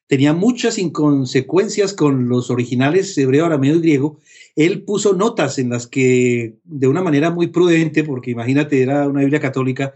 tenía 0.09 0.33
muchas 0.33 0.79
inconsecuencias 0.79 1.93
con 1.93 2.29
los 2.29 2.51
originales 2.51 3.17
hebreo, 3.17 3.47
arameo 3.47 3.77
y 3.77 3.81
griego, 3.81 4.19
él 4.57 4.83
puso 4.83 5.13
notas 5.13 5.59
en 5.59 5.69
las 5.69 5.87
que 5.87 6.57
de 6.65 6.89
una 6.89 7.03
manera 7.03 7.31
muy 7.31 7.49
prudente, 7.49 8.03
porque 8.03 8.31
imagínate, 8.31 8.83
era 8.83 9.07
una 9.07 9.21
Biblia 9.21 9.39
católica, 9.39 9.95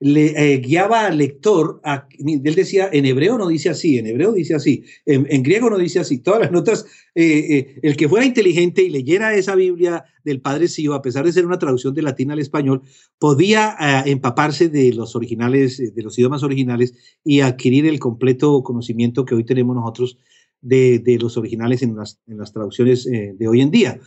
le 0.00 0.54
eh, 0.54 0.58
guiaba 0.58 1.06
al 1.06 1.18
lector, 1.18 1.80
a, 1.84 2.08
él 2.18 2.54
decía, 2.54 2.88
en 2.92 3.06
hebreo 3.06 3.38
no 3.38 3.48
dice 3.48 3.70
así, 3.70 3.98
en 3.98 4.06
hebreo 4.06 4.32
dice 4.32 4.54
así, 4.54 4.84
en, 5.06 5.42
griego 5.42 5.70
no 5.70 5.78
dice 5.78 6.00
así, 6.00 6.18
todas 6.18 6.40
las 6.40 6.52
notas, 6.52 6.84
eh, 7.14 7.24
eh, 7.24 7.80
el 7.82 7.96
que 7.96 8.08
fuera 8.08 8.26
inteligente 8.26 8.82
y 8.82 8.90
leyera 8.90 9.34
esa 9.34 9.54
Biblia 9.54 10.04
del 10.24 10.40
Padre 10.40 10.68
Sío, 10.68 10.94
a 10.94 11.02
pesar 11.02 11.24
de 11.24 11.32
ser 11.32 11.46
una 11.46 11.58
traducción 11.58 11.94
de 11.94 12.02
latín 12.02 12.30
al 12.30 12.38
español, 12.38 12.82
podía 13.18 13.76
empaparse 14.06 14.68
de 14.68 14.92
los 14.92 15.14
originales, 15.14 15.94
de 15.94 16.02
los 16.02 16.18
idiomas 16.18 16.42
originales 16.42 16.94
y 17.22 17.40
adquirir 17.40 17.86
el 17.86 17.98
completo 17.98 18.62
conocimiento 18.62 19.24
que 19.24 19.34
hoy 19.34 19.44
tenemos 19.44 19.76
nosotros 19.76 20.18
de, 20.60 21.18
los 21.20 21.36
originales 21.36 21.82
en 21.82 21.94
las, 21.96 22.20
en 22.26 22.38
las 22.38 22.52
traducciones 22.52 23.04
de 23.04 23.48
hoy 23.48 23.60
en 23.60 23.70
día. 23.70 24.00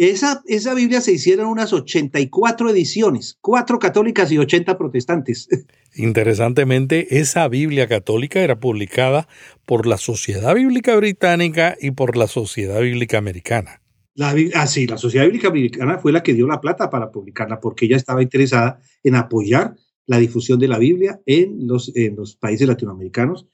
Esa, 0.00 0.42
esa 0.46 0.72
Biblia 0.72 1.02
se 1.02 1.12
hicieron 1.12 1.48
unas 1.48 1.74
84 1.74 2.70
ediciones, 2.70 3.36
cuatro 3.42 3.78
católicas 3.78 4.32
y 4.32 4.38
80 4.38 4.78
protestantes. 4.78 5.46
Interesantemente, 5.94 7.18
esa 7.20 7.46
Biblia 7.48 7.86
católica 7.86 8.40
era 8.40 8.58
publicada 8.58 9.28
por 9.66 9.86
la 9.86 9.98
Sociedad 9.98 10.54
Bíblica 10.54 10.96
Británica 10.96 11.76
y 11.78 11.90
por 11.90 12.16
la 12.16 12.28
Sociedad 12.28 12.80
Bíblica 12.80 13.18
Americana. 13.18 13.82
La, 14.14 14.34
ah, 14.54 14.66
sí, 14.66 14.86
la 14.86 14.96
Sociedad 14.96 15.26
Bíblica 15.26 15.48
Americana 15.48 15.98
fue 15.98 16.12
la 16.12 16.22
que 16.22 16.32
dio 16.32 16.46
la 16.46 16.62
plata 16.62 16.88
para 16.88 17.10
publicarla 17.10 17.60
porque 17.60 17.84
ella 17.84 17.98
estaba 17.98 18.22
interesada 18.22 18.80
en 19.04 19.16
apoyar 19.16 19.74
la 20.06 20.16
difusión 20.16 20.58
de 20.58 20.68
la 20.68 20.78
Biblia 20.78 21.20
en 21.26 21.66
los, 21.66 21.94
en 21.94 22.16
los 22.16 22.36
países 22.36 22.66
latinoamericanos. 22.66 23.48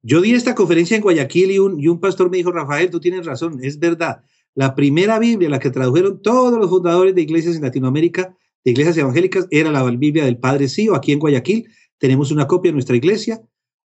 Yo 0.00 0.22
di 0.22 0.32
esta 0.32 0.54
conferencia 0.54 0.96
en 0.96 1.02
Guayaquil 1.02 1.50
y 1.50 1.58
un, 1.58 1.78
y 1.78 1.88
un 1.88 2.00
pastor 2.00 2.30
me 2.30 2.38
dijo, 2.38 2.52
Rafael, 2.52 2.88
tú 2.88 3.00
tienes 3.00 3.26
razón, 3.26 3.58
es 3.62 3.78
verdad 3.78 4.22
la 4.54 4.74
primera 4.74 5.18
Biblia, 5.18 5.48
la 5.48 5.58
que 5.58 5.70
tradujeron 5.70 6.22
todos 6.22 6.58
los 6.58 6.70
fundadores 6.70 7.14
de 7.14 7.22
iglesias 7.22 7.56
en 7.56 7.62
Latinoamérica, 7.62 8.36
de 8.64 8.70
iglesias 8.70 8.96
evangélicas, 8.96 9.46
era 9.50 9.70
la 9.70 9.82
Biblia 9.84 10.24
del 10.24 10.38
Padre 10.38 10.68
Sío. 10.68 10.94
Aquí 10.94 11.12
en 11.12 11.18
Guayaquil 11.18 11.68
tenemos 11.98 12.30
una 12.30 12.46
copia 12.46 12.68
en 12.68 12.76
nuestra 12.76 12.96
iglesia 12.96 13.42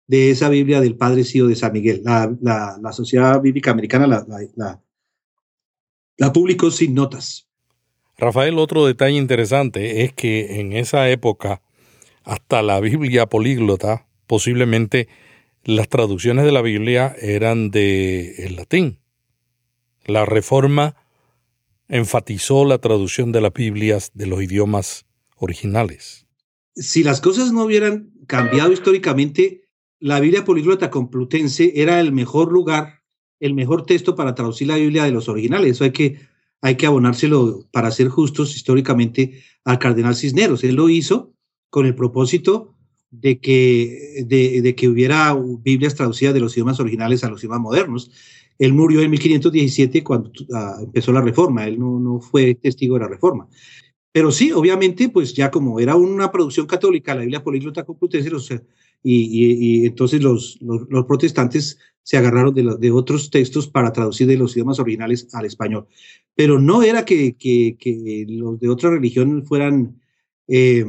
de 0.07 0.29
esa 0.31 0.49
Biblia 0.49 0.81
del 0.81 0.95
Padre 0.95 1.23
Sío 1.23 1.47
de 1.47 1.55
San 1.55 1.71
Miguel. 1.73 2.01
La, 2.03 2.91
Sociedad 2.91 3.41
Bíblica 3.41 3.71
Americana 3.71 4.07
la, 6.17 6.33
publicó 6.33 6.69
sin 6.71 6.93
notas. 6.93 7.47
Rafael, 8.17 8.57
otro 8.57 8.85
detalle 8.85 9.17
interesante 9.17 10.03
es 10.03 10.13
que 10.13 10.59
en 10.59 10.73
esa 10.73 11.09
época, 11.09 11.61
hasta 12.23 12.61
la 12.61 12.79
Biblia 12.79 13.27
políglota, 13.27 14.07
posiblemente 14.25 15.07
las 15.63 15.87
traducciones 15.87 16.45
de 16.45 16.51
la 16.51 16.61
Biblia 16.61 17.15
eran 17.21 17.69
de 17.69 18.53
latín. 18.55 18.99
La 20.07 20.25
reforma 20.25 20.95
enfatizó 21.89 22.65
la 22.65 22.79
traducción 22.79 23.31
de 23.33 23.41
las 23.41 23.53
Biblias 23.53 24.11
de 24.13 24.25
los 24.25 24.41
idiomas 24.41 25.05
originales. 25.35 26.25
Si 26.75 27.03
las 27.03 27.19
cosas 27.21 27.51
no 27.51 27.65
hubieran 27.65 28.13
cambiado 28.25 28.71
históricamente, 28.71 29.67
la 29.99 30.19
Biblia 30.19 30.45
políglota 30.45 30.89
complutense 30.89 31.73
era 31.75 31.99
el 31.99 32.13
mejor 32.13 32.51
lugar, 32.51 33.03
el 33.39 33.53
mejor 33.53 33.85
texto 33.85 34.15
para 34.15 34.33
traducir 34.33 34.67
la 34.67 34.77
Biblia 34.77 35.03
de 35.03 35.11
los 35.11 35.27
originales. 35.27 35.71
Eso 35.71 35.83
hay 35.83 35.91
que, 35.91 36.19
hay 36.61 36.75
que 36.75 36.85
abonárselo 36.85 37.67
para 37.71 37.91
ser 37.91 38.07
justos 38.07 38.55
históricamente 38.55 39.43
al 39.65 39.77
cardenal 39.79 40.15
Cisneros. 40.15 40.63
Él 40.63 40.75
lo 40.75 40.89
hizo 40.89 41.33
con 41.69 41.85
el 41.85 41.95
propósito 41.95 42.75
de 43.09 43.39
que, 43.39 44.23
de, 44.25 44.61
de 44.61 44.75
que 44.75 44.87
hubiera 44.87 45.35
Biblias 45.35 45.95
traducidas 45.95 46.33
de 46.33 46.39
los 46.39 46.53
idiomas 46.55 46.79
originales 46.79 47.23
a 47.23 47.29
los 47.29 47.41
idiomas 47.41 47.59
modernos. 47.59 48.11
Él 48.59 48.73
murió 48.73 49.01
en 49.01 49.11
1517 49.11 50.03
cuando 50.03 50.31
ah, 50.53 50.77
empezó 50.81 51.11
la 51.11 51.21
reforma, 51.21 51.67
él 51.67 51.79
no, 51.79 51.99
no, 51.99 52.19
fue 52.19 52.55
testigo 52.55 52.95
de 52.95 53.01
la 53.01 53.07
reforma. 53.07 53.47
Pero 54.11 54.31
sí, 54.31 54.51
obviamente, 54.51 55.09
pues 55.09 55.33
ya 55.33 55.51
como 55.51 55.79
era 55.79 55.95
una 55.95 56.31
producción 56.31 56.65
católica, 56.65 57.13
la 57.13 57.21
Biblia 57.21 57.43
políglota 57.43 57.83
complutense, 57.83 58.33
o 58.33 58.39
sea, 58.39 58.61
y, 59.03 59.81
y, 59.81 59.85
entonces 59.85 60.21
los, 60.21 60.57
los, 60.61 61.05
protestantes 61.05 61.77
se 62.01 62.17
agarraron 62.17 62.53
de, 62.53 62.77
de, 62.79 62.91
otros 62.91 63.29
textos 63.29 63.67
para 63.67 63.93
traducir 63.93 64.27
de 64.27 64.37
los 64.37 64.55
idiomas 64.55 64.79
originales 64.79 65.27
al 65.33 65.45
español. 65.45 65.87
Pero 66.35 66.59
no 66.59 66.81
era 66.81 67.05
que, 67.05 67.35
que, 67.37 68.25
los 68.27 68.59
de 68.59 68.69
otra 68.69 68.89
religión 68.89 69.45
fueran 69.45 70.01
eh, 70.47 70.85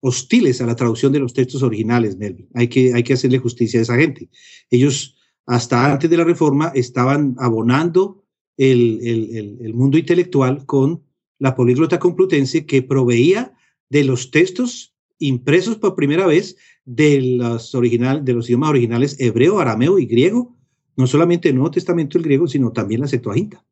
hostiles 0.00 0.60
a 0.60 0.66
la 0.66 0.76
traducción 0.76 1.12
de 1.12 1.20
los 1.20 1.34
textos 1.34 1.62
originales, 1.62 2.16
Melvin. 2.16 2.48
Hay 2.54 2.68
que, 2.68 2.94
hay 2.94 3.02
que 3.02 3.14
hacerle 3.14 3.38
justicia 3.38 3.80
a 3.80 3.82
esa 3.82 3.96
gente. 3.96 4.28
Ellos 4.70 5.16
hasta 5.46 5.92
antes 5.92 6.08
de 6.08 6.16
la 6.16 6.24
reforma, 6.24 6.72
estaban 6.74 7.34
abonando 7.38 8.24
el, 8.56 9.72
mundo 9.74 9.98
intelectual 9.98 10.66
con 10.66 11.02
la 11.38 11.54
políglota 11.54 11.98
complutense 11.98 12.66
que 12.66 12.82
proveía 12.82 13.54
de 13.90 14.04
los 14.04 14.30
textos 14.30 14.94
impresos 15.18 15.76
por 15.76 15.94
primera 15.94 16.26
vez 16.26 16.56
de 16.84 17.20
los, 17.20 17.74
original, 17.74 18.24
de 18.24 18.34
los 18.34 18.48
idiomas 18.48 18.70
originales 18.70 19.16
hebreo, 19.18 19.58
arameo 19.58 19.98
y 19.98 20.06
griego, 20.06 20.56
no 20.96 21.06
solamente 21.06 21.48
el 21.48 21.56
Nuevo 21.56 21.70
Testamento 21.70 22.18
el 22.18 22.24
griego, 22.24 22.46
sino 22.46 22.72
también 22.72 23.00
la 23.00 23.08
Septuaginta. 23.08 23.64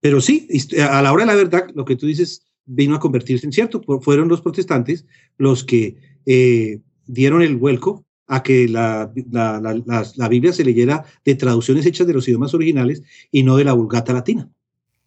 Pero 0.00 0.20
sí, 0.20 0.48
a 0.80 1.02
la 1.02 1.12
hora 1.12 1.24
de 1.24 1.26
la 1.26 1.34
verdad, 1.34 1.68
lo 1.74 1.84
que 1.84 1.96
tú 1.96 2.06
dices 2.06 2.46
vino 2.68 2.94
a 2.94 3.00
convertirse 3.00 3.46
en 3.46 3.52
cierto. 3.52 3.82
Fueron 4.00 4.28
los 4.28 4.40
protestantes 4.40 5.06
los 5.38 5.64
que 5.64 5.96
eh, 6.26 6.80
dieron 7.06 7.42
el 7.42 7.56
vuelco 7.56 8.04
a 8.28 8.42
que 8.42 8.68
la, 8.68 9.10
la, 9.32 10.28
Biblia 10.28 10.52
se 10.52 10.64
leyera 10.64 11.04
de 11.24 11.34
traducciones 11.34 11.86
hechas 11.86 12.06
de 12.06 12.12
los 12.12 12.28
idiomas 12.28 12.52
originales 12.52 13.02
y 13.32 13.42
no 13.42 13.56
de 13.56 13.64
la 13.64 13.72
vulgata 13.72 14.12
latina. 14.12 14.50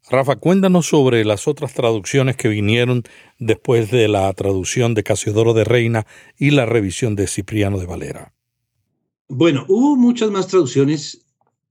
Rafa, 0.09 0.37
cuéntanos 0.37 0.87
sobre 0.87 1.23
las 1.23 1.47
otras 1.47 1.75
traducciones 1.75 2.35
que 2.35 2.49
vinieron 2.49 3.03
después 3.37 3.91
de 3.91 4.07
la 4.07 4.33
traducción 4.33 4.95
de 4.95 5.03
Casiodoro 5.03 5.53
de 5.53 5.63
Reina 5.63 6.07
y 6.37 6.49
la 6.49 6.65
revisión 6.65 7.15
de 7.15 7.27
Cipriano 7.27 7.77
de 7.77 7.85
Valera. 7.85 8.33
Bueno, 9.29 9.65
hubo 9.69 9.95
muchas 9.95 10.31
más 10.31 10.47
traducciones 10.47 11.23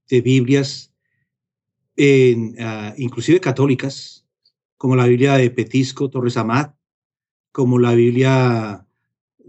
de 0.09 0.21
Biblias, 0.21 0.93
en, 1.97 2.55
ah, 2.59 2.93
inclusive 2.97 3.41
católicas, 3.41 4.25
como 4.77 4.95
la 4.95 5.05
Biblia 5.05 5.35
de 5.35 5.51
Petisco 5.51 6.09
Torres 6.09 6.37
Amat, 6.37 6.73
como 7.51 7.77
la 7.77 7.93
Biblia 7.93 8.87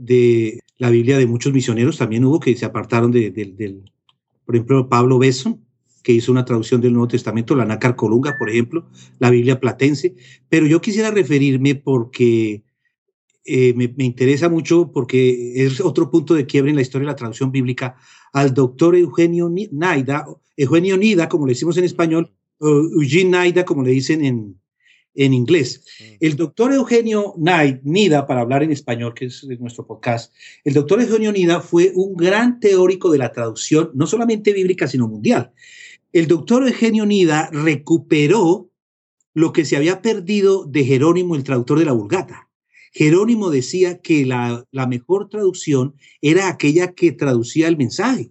de 0.04 0.60
la 0.78 0.90
Biblia 0.90 1.16
de 1.16 1.26
muchos 1.26 1.52
misioneros 1.52 1.98
también 1.98 2.24
hubo 2.24 2.40
que 2.40 2.56
se 2.56 2.64
apartaron 2.64 3.12
de, 3.12 3.30
del, 3.30 3.84
por 4.44 4.56
ejemplo, 4.56 4.88
Pablo 4.88 5.18
Besson, 5.18 5.64
que 6.02 6.12
hizo 6.12 6.32
una 6.32 6.44
traducción 6.44 6.80
del 6.80 6.92
Nuevo 6.92 7.08
Testamento, 7.08 7.54
la 7.54 7.64
Nácar 7.64 7.94
Colunga, 7.94 8.36
por 8.36 8.50
ejemplo, 8.50 8.88
la 9.20 9.30
Biblia 9.30 9.60
Platense, 9.60 10.16
pero 10.48 10.66
yo 10.66 10.80
quisiera 10.80 11.12
referirme 11.12 11.76
porque 11.76 12.64
eh, 13.44 13.74
me, 13.74 13.92
interesa 14.04 14.48
mucho, 14.48 14.90
porque 14.92 15.64
es 15.64 15.80
otro 15.80 16.10
punto 16.10 16.34
de 16.34 16.46
quiebre 16.46 16.70
en 16.70 16.76
la 16.76 16.82
historia 16.82 17.06
de 17.06 17.12
la 17.12 17.16
traducción 17.16 17.52
bíblica, 17.52 17.96
al 18.32 18.52
doctor 18.52 18.96
Eugenio 18.96 19.52
Naida, 19.70 20.26
Eugenio 20.56 20.96
Nida, 20.96 21.28
como 21.28 21.46
le 21.46 21.52
decimos 21.52 21.76
en 21.76 21.84
español, 21.84 22.32
o 22.58 22.68
Eugene 22.68 23.30
Naida, 23.30 23.64
como 23.64 23.84
le 23.84 23.90
dicen 23.90 24.24
en, 24.24 24.61
en 25.14 25.34
inglés. 25.34 25.84
Mm. 25.98 26.04
El 26.20 26.36
doctor 26.36 26.72
Eugenio 26.72 27.34
Nida, 27.36 28.26
para 28.26 28.40
hablar 28.40 28.62
en 28.62 28.72
español, 28.72 29.14
que 29.14 29.26
es 29.26 29.44
nuestro 29.60 29.86
podcast, 29.86 30.32
el 30.64 30.74
doctor 30.74 31.00
Eugenio 31.00 31.32
Nida 31.32 31.60
fue 31.60 31.92
un 31.94 32.14
gran 32.16 32.60
teórico 32.60 33.10
de 33.10 33.18
la 33.18 33.32
traducción, 33.32 33.90
no 33.94 34.06
solamente 34.06 34.52
bíblica, 34.52 34.86
sino 34.88 35.08
mundial. 35.08 35.52
El 36.12 36.26
doctor 36.26 36.66
Eugenio 36.66 37.06
Nida 37.06 37.48
recuperó 37.52 38.70
lo 39.34 39.52
que 39.52 39.64
se 39.64 39.76
había 39.76 40.02
perdido 40.02 40.64
de 40.66 40.84
Jerónimo, 40.84 41.36
el 41.36 41.44
traductor 41.44 41.78
de 41.78 41.86
la 41.86 41.92
Vulgata. 41.92 42.50
Jerónimo 42.92 43.48
decía 43.48 43.98
que 44.02 44.26
la, 44.26 44.66
la 44.70 44.86
mejor 44.86 45.30
traducción 45.30 45.94
era 46.20 46.48
aquella 46.48 46.92
que 46.92 47.12
traducía 47.12 47.68
el 47.68 47.78
mensaje 47.78 48.30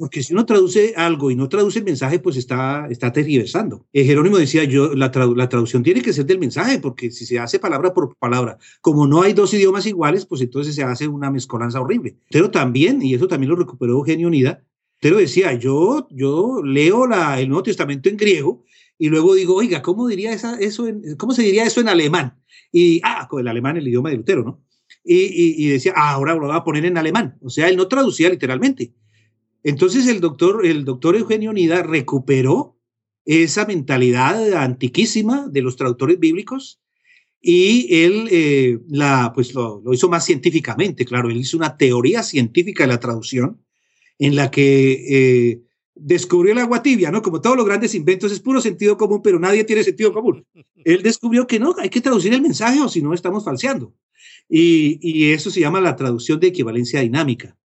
porque 0.00 0.22
si 0.22 0.32
uno 0.32 0.46
traduce 0.46 0.94
algo 0.96 1.30
y 1.30 1.36
no 1.36 1.46
traduce 1.50 1.80
el 1.80 1.84
mensaje, 1.84 2.20
pues 2.20 2.38
está, 2.38 2.86
está 2.88 3.12
tergiversando. 3.12 3.86
Eh, 3.92 4.02
Jerónimo 4.02 4.38
decía, 4.38 4.64
yo, 4.64 4.94
la, 4.94 5.12
la, 5.36 5.48
traducción 5.50 5.82
tiene 5.82 6.00
que 6.00 6.14
ser 6.14 6.24
del 6.24 6.38
mensaje, 6.38 6.78
porque 6.78 7.10
si 7.10 7.26
se 7.26 7.38
hace 7.38 7.58
palabra 7.58 7.92
por 7.92 8.16
palabra, 8.16 8.56
como 8.80 9.06
no 9.06 9.20
hay 9.20 9.34
dos 9.34 9.52
idiomas 9.52 9.84
iguales, 9.84 10.24
pues 10.24 10.40
entonces 10.40 10.74
se 10.74 10.82
hace 10.82 11.06
una 11.06 11.30
mezcolanza 11.30 11.82
horrible. 11.82 12.16
Pero 12.30 12.50
también, 12.50 13.02
y 13.02 13.12
eso 13.12 13.28
también 13.28 13.50
lo 13.50 13.56
recuperó 13.56 13.92
Eugenio 13.92 14.28
Unida, 14.28 14.64
pero 15.02 15.18
decía, 15.18 15.52
yo, 15.52 16.08
yo 16.10 16.62
leo 16.64 17.06
la, 17.06 17.38
el 17.38 17.50
Nuevo 17.50 17.64
Testamento 17.64 18.08
en 18.08 18.16
griego 18.16 18.64
y 18.96 19.10
luego 19.10 19.34
digo, 19.34 19.54
oiga, 19.54 19.82
¿cómo, 19.82 20.08
diría 20.08 20.32
esa, 20.32 20.58
eso 20.58 20.86
en, 20.86 21.14
¿cómo 21.16 21.34
se 21.34 21.42
diría 21.42 21.64
eso 21.64 21.82
en 21.82 21.90
alemán? 21.90 22.40
Y, 22.72 23.02
ah, 23.04 23.28
con 23.28 23.40
el 23.40 23.48
alemán, 23.48 23.76
el 23.76 23.86
idioma 23.86 24.08
de 24.08 24.16
Lutero, 24.16 24.44
¿no? 24.44 24.64
Y, 25.04 25.62
y, 25.62 25.68
decía, 25.68 25.92
ah, 25.94 26.12
ahora 26.12 26.34
lo 26.36 26.48
va 26.48 26.56
a 26.56 26.64
poner 26.64 26.86
en 26.86 26.96
alemán. 26.96 27.36
O 27.42 27.50
sea, 27.50 27.68
él 27.68 27.76
no 27.76 27.86
traducía 27.86 28.30
literalmente, 28.30 28.94
entonces 29.62 30.06
el 30.06 30.20
doctor, 30.20 30.64
el 30.64 30.84
doctor 30.84 31.16
Eugenio 31.16 31.52
Nida 31.52 31.82
recuperó 31.82 32.76
esa 33.24 33.66
mentalidad 33.66 34.54
antiquísima 34.54 35.48
de 35.48 35.62
los 35.62 35.76
traductores 35.76 36.18
bíblicos 36.18 36.80
y 37.40 38.02
él 38.04 38.28
eh, 38.30 38.80
la, 38.88 39.32
pues 39.34 39.54
lo, 39.54 39.82
hizo 39.92 40.08
más 40.08 40.24
científicamente, 40.24 41.04
claro, 41.04 41.30
él 41.30 41.38
hizo 41.38 41.56
una 41.56 41.76
teoría 41.76 42.22
científica 42.22 42.84
de 42.84 42.88
la 42.88 43.00
traducción 43.00 43.62
en 44.18 44.36
la 44.36 44.50
que 44.50 45.04
eh, 45.08 45.62
descubrió 45.94 46.52
el 46.52 46.58
agua 46.58 46.82
tibia, 46.82 47.10
¿no? 47.10 47.22
Como 47.22 47.40
todos 47.40 47.56
los 47.56 47.64
grandes 47.64 47.94
inventos 47.94 48.32
es 48.32 48.40
puro 48.40 48.60
sentido 48.60 48.96
común, 48.96 49.22
pero 49.22 49.38
nadie 49.38 49.64
tiene 49.64 49.82
sentido 49.82 50.12
común. 50.12 50.44
Él 50.84 51.02
descubrió 51.02 51.46
que 51.46 51.58
no, 51.58 51.74
hay 51.78 51.88
que 51.88 52.00
traducir 52.00 52.34
el 52.34 52.42
mensaje 52.42 52.80
o 52.80 52.88
si 52.88 53.00
no 53.00 53.14
estamos 53.14 53.44
falseando. 53.44 53.94
Y, 54.48 54.98
y 55.00 55.32
eso 55.32 55.50
se 55.50 55.60
llama 55.60 55.80
la 55.80 55.96
traducción 55.96 56.40
de 56.40 56.48
equivalencia 56.48 57.00
dinámica. 57.00 57.56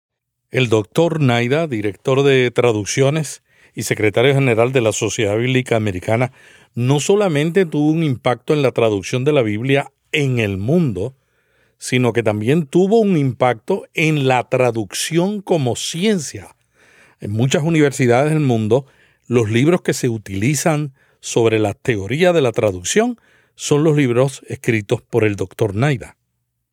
El 0.54 0.68
doctor 0.68 1.20
Naida, 1.20 1.66
director 1.66 2.22
de 2.22 2.48
traducciones 2.52 3.42
y 3.74 3.82
secretario 3.82 4.34
general 4.34 4.70
de 4.70 4.82
la 4.82 4.92
Sociedad 4.92 5.36
Bíblica 5.36 5.74
Americana, 5.74 6.30
no 6.76 7.00
solamente 7.00 7.66
tuvo 7.66 7.90
un 7.90 8.04
impacto 8.04 8.54
en 8.54 8.62
la 8.62 8.70
traducción 8.70 9.24
de 9.24 9.32
la 9.32 9.42
Biblia 9.42 9.90
en 10.12 10.38
el 10.38 10.56
mundo, 10.56 11.16
sino 11.76 12.12
que 12.12 12.22
también 12.22 12.66
tuvo 12.66 13.00
un 13.00 13.16
impacto 13.16 13.86
en 13.94 14.28
la 14.28 14.48
traducción 14.48 15.42
como 15.42 15.74
ciencia. 15.74 16.54
En 17.18 17.32
muchas 17.32 17.64
universidades 17.64 18.30
del 18.30 18.38
mundo, 18.38 18.86
los 19.26 19.50
libros 19.50 19.82
que 19.82 19.92
se 19.92 20.08
utilizan 20.08 20.94
sobre 21.18 21.58
la 21.58 21.74
teoría 21.74 22.32
de 22.32 22.42
la 22.42 22.52
traducción 22.52 23.18
son 23.56 23.82
los 23.82 23.96
libros 23.96 24.44
escritos 24.46 25.02
por 25.02 25.24
el 25.24 25.34
doctor 25.34 25.74
Naida. 25.74 26.16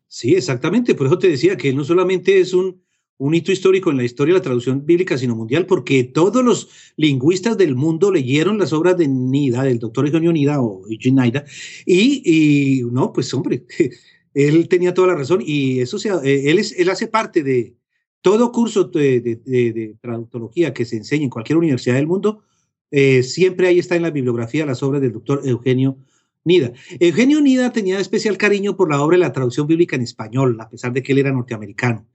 Sí, 0.07 0.35
exactamente. 0.35 0.93
Por 0.93 1.07
eso 1.07 1.17
te 1.17 1.29
decía 1.29 1.57
que 1.57 1.73
no 1.73 1.83
solamente 1.83 2.39
es 2.39 2.53
un 2.53 2.79
un 3.21 3.35
hito 3.35 3.51
histórico 3.51 3.91
en 3.91 3.97
la 3.97 4.03
historia 4.03 4.33
de 4.33 4.39
la 4.39 4.43
traducción 4.43 4.83
bíblica, 4.83 5.15
sino 5.15 5.35
mundial, 5.35 5.67
porque 5.67 6.03
todos 6.03 6.43
los 6.43 6.69
lingüistas 6.97 7.55
del 7.55 7.75
mundo 7.75 8.11
leyeron 8.11 8.57
las 8.57 8.73
obras 8.73 8.97
de 8.97 9.07
Nida, 9.07 9.61
del 9.61 9.77
doctor 9.77 10.07
Eugenio 10.07 10.33
Nida 10.33 10.59
o 10.59 10.89
Eugene 10.89 11.21
Nida, 11.21 11.45
y, 11.85 12.81
no, 12.91 13.13
pues 13.13 13.31
hombre, 13.35 13.63
él 14.33 14.67
tenía 14.67 14.95
toda 14.95 15.09
la 15.09 15.15
razón, 15.15 15.43
y 15.45 15.81
eso 15.81 15.99
sea, 15.99 16.15
eh, 16.23 16.49
él, 16.49 16.57
es, 16.57 16.71
él 16.79 16.89
hace 16.89 17.05
parte 17.05 17.43
de 17.43 17.75
todo 18.21 18.51
curso 18.51 18.85
de, 18.85 19.21
de, 19.21 19.95
traductología 20.01 20.73
que 20.73 20.85
se 20.85 20.97
enseña 20.97 21.25
en 21.25 21.29
cualquier 21.29 21.59
universidad 21.59 21.97
del 21.97 22.07
mundo, 22.07 22.41
eh, 22.89 23.21
siempre 23.21 23.67
ahí 23.67 23.77
está 23.77 23.95
en 23.95 24.01
la 24.01 24.09
bibliografía 24.09 24.65
las 24.65 24.81
obras 24.81 24.99
del 24.99 25.11
doctor 25.11 25.43
Eugenio 25.45 25.95
Nida. 26.43 26.73
Eugenio 26.99 27.39
Nida 27.39 27.71
tenía 27.71 27.99
especial 27.99 28.37
cariño 28.37 28.75
por 28.75 28.89
la 28.89 28.99
obra 28.99 29.17
de 29.17 29.21
la 29.21 29.31
traducción 29.31 29.67
bíblica 29.67 29.95
en 29.95 30.01
español, 30.01 30.57
a 30.59 30.69
pesar 30.69 30.91
de 30.91 31.03
que 31.03 31.11
él 31.11 31.19
era 31.19 31.31
norteamericano. 31.31 32.07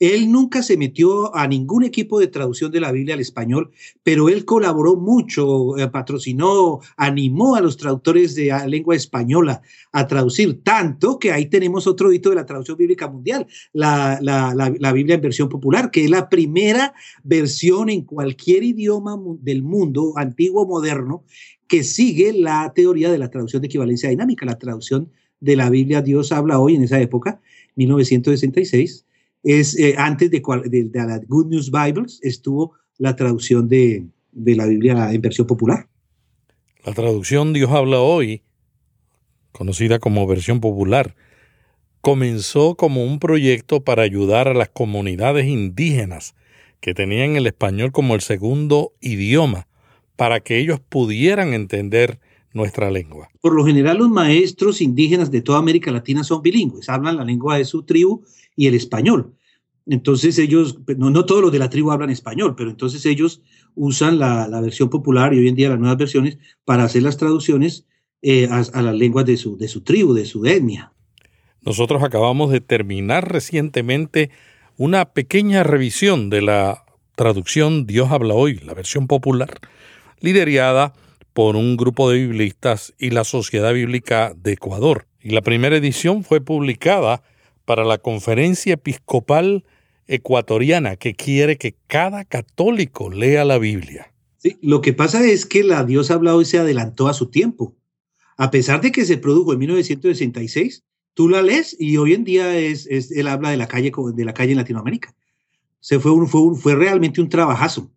Él 0.00 0.32
nunca 0.32 0.62
se 0.62 0.78
metió 0.78 1.36
a 1.36 1.46
ningún 1.46 1.84
equipo 1.84 2.18
de 2.18 2.26
traducción 2.26 2.72
de 2.72 2.80
la 2.80 2.90
Biblia 2.90 3.14
al 3.14 3.20
español, 3.20 3.70
pero 4.02 4.30
él 4.30 4.46
colaboró 4.46 4.96
mucho, 4.96 5.76
eh, 5.76 5.88
patrocinó, 5.88 6.80
animó 6.96 7.54
a 7.54 7.60
los 7.60 7.76
traductores 7.76 8.34
de 8.34 8.50
lengua 8.66 8.96
española 8.96 9.60
a 9.92 10.06
traducir, 10.06 10.62
tanto 10.64 11.18
que 11.18 11.32
ahí 11.32 11.46
tenemos 11.46 11.86
otro 11.86 12.10
hito 12.12 12.30
de 12.30 12.36
la 12.36 12.46
traducción 12.46 12.78
bíblica 12.78 13.08
mundial, 13.08 13.46
la, 13.74 14.18
la 14.22 14.92
Biblia 14.94 15.16
en 15.16 15.20
versión 15.20 15.50
popular, 15.50 15.90
que 15.90 16.04
es 16.04 16.10
la 16.10 16.30
primera 16.30 16.94
versión 17.22 17.90
en 17.90 18.00
cualquier 18.02 18.64
idioma 18.64 19.18
del 19.40 19.62
mundo, 19.62 20.14
antiguo 20.16 20.62
o 20.62 20.66
moderno, 20.66 21.24
que 21.68 21.84
sigue 21.84 22.32
la 22.32 22.72
teoría 22.74 23.12
de 23.12 23.18
la 23.18 23.30
traducción 23.30 23.60
de 23.60 23.66
equivalencia 23.66 24.08
dinámica, 24.08 24.46
la 24.46 24.58
traducción 24.58 25.10
de 25.40 25.56
la 25.56 25.68
Biblia 25.68 26.00
Dios 26.00 26.32
habla 26.32 26.58
hoy 26.58 26.74
en 26.76 26.84
esa 26.84 26.98
época, 27.00 27.42
1966 27.76 29.04
es 29.42 29.78
eh, 29.78 29.94
antes 29.96 30.30
de, 30.30 30.40
de, 30.40 30.90
la 30.92 31.20
Good 31.26 31.46
News 31.46 31.70
Bibles 31.70 32.20
estuvo 32.22 32.74
la 32.98 33.16
traducción 33.16 33.68
de, 33.68 34.06
de 34.32 34.56
la 34.56 34.66
Biblia 34.66 35.12
en 35.12 35.20
versión 35.20 35.46
popular. 35.46 35.88
La 36.84 36.92
traducción 36.92 37.52
Dios 37.52 37.70
habla 37.70 38.00
hoy, 38.00 38.42
conocida 39.52 39.98
como 39.98 40.26
versión 40.26 40.60
popular, 40.60 41.14
comenzó 42.00 42.74
como 42.74 43.04
un 43.04 43.18
proyecto 43.18 43.84
para 43.84 44.02
ayudar 44.02 44.48
a 44.48 44.54
las 44.54 44.70
comunidades 44.70 45.46
indígenas 45.46 46.34
que 46.80 46.94
tenían 46.94 47.36
el 47.36 47.46
español 47.46 47.92
como 47.92 48.14
el 48.14 48.22
segundo 48.22 48.92
idioma, 49.00 49.68
para 50.16 50.40
que 50.40 50.58
ellos 50.58 50.80
pudieran 50.80 51.52
entender 51.52 52.18
nuestra 52.52 52.90
lengua. 52.90 53.28
Por 53.40 53.54
lo 53.54 53.64
general 53.64 53.98
los 53.98 54.10
maestros 54.10 54.80
indígenas 54.80 55.30
de 55.30 55.42
toda 55.42 55.58
América 55.58 55.90
Latina 55.90 56.24
son 56.24 56.42
bilingües, 56.42 56.88
hablan 56.88 57.16
la 57.16 57.24
lengua 57.24 57.58
de 57.58 57.64
su 57.64 57.84
tribu 57.84 58.24
y 58.56 58.66
el 58.66 58.74
español. 58.74 59.34
Entonces 59.86 60.38
ellos, 60.38 60.78
no, 60.96 61.10
no 61.10 61.24
todos 61.24 61.42
los 61.42 61.52
de 61.52 61.58
la 61.58 61.70
tribu 61.70 61.90
hablan 61.90 62.10
español, 62.10 62.54
pero 62.56 62.70
entonces 62.70 63.04
ellos 63.06 63.42
usan 63.74 64.18
la, 64.18 64.60
versión 64.60 64.90
popular 64.90 65.32
y 65.34 65.38
hoy 65.38 65.48
en 65.48 65.54
día 65.54 65.68
las 65.68 65.78
nuevas 65.78 65.98
versiones 65.98 66.38
para 66.64 66.84
hacer 66.84 67.02
las 67.02 67.16
traducciones 67.16 67.86
eh, 68.22 68.48
a, 68.50 68.82
las 68.82 68.94
lenguas 68.94 69.24
de 69.24 69.36
su, 69.36 69.56
de 69.56 69.68
su 69.68 69.82
tribu, 69.82 70.12
de 70.12 70.26
su 70.26 70.44
etnia. 70.44 70.92
Nosotros 71.62 72.02
acabamos 72.02 72.50
de 72.50 72.60
terminar 72.60 73.32
recientemente 73.32 74.30
una 74.76 75.06
pequeña 75.12 75.62
revisión 75.62 76.30
de 76.30 76.42
la 76.42 76.84
traducción 77.16 77.86
Dios 77.86 78.10
habla 78.10 78.34
hoy, 78.34 78.60
la 78.64 78.74
versión 78.74 79.06
popular, 79.06 79.60
liderada 80.20 80.94
por 80.94 81.09
un 81.56 81.76
grupo 81.76 82.10
de 82.10 82.18
biblistas 82.18 82.94
y 82.98 83.10
la 83.10 83.24
Sociedad 83.24 83.72
Bíblica 83.72 84.32
de 84.36 84.52
Ecuador. 84.52 85.06
Y 85.20 85.30
la 85.30 85.42
primera 85.42 85.76
edición 85.76 86.24
fue 86.24 86.40
publicada 86.40 87.22
para 87.64 87.84
la 87.84 87.98
Conferencia 87.98 88.74
Episcopal 88.74 89.64
Ecuatoriana, 90.06 90.96
que 90.96 91.14
quiere 91.14 91.56
que 91.56 91.76
cada 91.86 92.24
católico 92.24 93.10
lea 93.10 93.44
la 93.44 93.58
Biblia. 93.58 94.12
Sí, 94.38 94.58
lo 94.62 94.80
que 94.80 94.92
pasa 94.92 95.24
es 95.24 95.46
que 95.46 95.62
la 95.62 95.84
Dios 95.84 96.10
habla 96.10 96.34
hoy 96.34 96.44
se 96.44 96.58
adelantó 96.58 97.08
a 97.08 97.14
su 97.14 97.26
tiempo. 97.26 97.76
A 98.36 98.50
pesar 98.50 98.80
de 98.80 98.90
que 98.90 99.04
se 99.04 99.18
produjo 99.18 99.52
en 99.52 99.58
1966, 99.58 100.82
tú 101.14 101.28
la 101.28 101.42
lees 101.42 101.76
y 101.78 101.98
hoy 101.98 102.14
en 102.14 102.24
día 102.24 102.56
es, 102.58 102.88
habla 103.26 103.50
de 103.50 103.58
la 103.58 103.68
calle 103.68 103.92
de 104.14 104.24
la 104.24 104.34
calle 104.34 104.52
en 104.52 104.58
Latinoamérica. 104.58 105.14
Se 105.80 106.00
fue, 106.00 106.26
fue, 106.26 106.56
fue 106.56 106.74
realmente 106.74 107.20
un 107.20 107.28
trabajazo. 107.28 107.90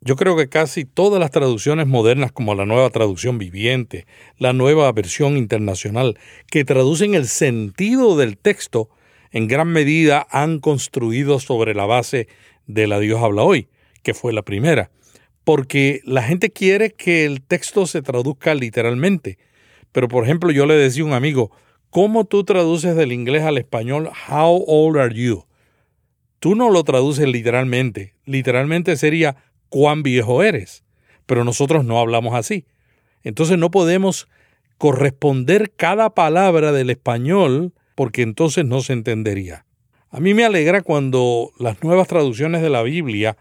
Yo 0.00 0.14
creo 0.14 0.36
que 0.36 0.48
casi 0.48 0.84
todas 0.84 1.18
las 1.18 1.32
traducciones 1.32 1.88
modernas, 1.88 2.30
como 2.30 2.54
la 2.54 2.66
nueva 2.66 2.88
traducción 2.90 3.38
viviente, 3.38 4.06
la 4.36 4.52
nueva 4.52 4.90
versión 4.92 5.36
internacional, 5.36 6.18
que 6.50 6.64
traducen 6.64 7.14
el 7.14 7.26
sentido 7.26 8.16
del 8.16 8.38
texto, 8.38 8.90
en 9.32 9.48
gran 9.48 9.68
medida 9.68 10.26
han 10.30 10.60
construido 10.60 11.40
sobre 11.40 11.74
la 11.74 11.84
base 11.84 12.28
de 12.66 12.86
la 12.86 13.00
Dios 13.00 13.20
habla 13.22 13.42
hoy, 13.42 13.68
que 14.02 14.14
fue 14.14 14.32
la 14.32 14.42
primera, 14.42 14.90
porque 15.42 16.00
la 16.04 16.22
gente 16.22 16.50
quiere 16.50 16.92
que 16.92 17.24
el 17.24 17.42
texto 17.42 17.86
se 17.86 18.00
traduzca 18.00 18.54
literalmente. 18.54 19.38
Pero 19.90 20.06
por 20.06 20.24
ejemplo, 20.24 20.52
yo 20.52 20.66
le 20.66 20.74
decía 20.74 21.02
a 21.02 21.06
un 21.06 21.12
amigo, 21.12 21.50
¿cómo 21.90 22.24
tú 22.24 22.44
traduces 22.44 22.94
del 22.94 23.12
inglés 23.12 23.42
al 23.42 23.58
español 23.58 24.10
How 24.28 24.64
old 24.66 24.98
are 24.98 25.14
you? 25.14 25.44
Tú 26.38 26.54
no 26.54 26.70
lo 26.70 26.84
traduces 26.84 27.26
literalmente. 27.26 28.14
Literalmente 28.24 28.96
sería 28.96 29.36
¿cuán 29.68 30.02
viejo 30.02 30.42
eres? 30.42 30.84
pero 31.28 31.44
nosotros 31.44 31.84
no 31.84 32.00
hablamos 32.00 32.34
así. 32.34 32.64
Entonces 33.22 33.58
no 33.58 33.70
podemos 33.70 34.28
corresponder 34.78 35.70
cada 35.76 36.14
palabra 36.14 36.72
del 36.72 36.88
español 36.88 37.74
porque 37.94 38.22
entonces 38.22 38.64
no 38.64 38.80
se 38.80 38.94
entendería. 38.94 39.66
A 40.10 40.20
mí 40.20 40.32
me 40.32 40.46
alegra 40.46 40.80
cuando 40.80 41.50
las 41.58 41.82
nuevas 41.82 42.08
traducciones 42.08 42.62
de 42.62 42.70
la 42.70 42.82
Biblia 42.82 43.36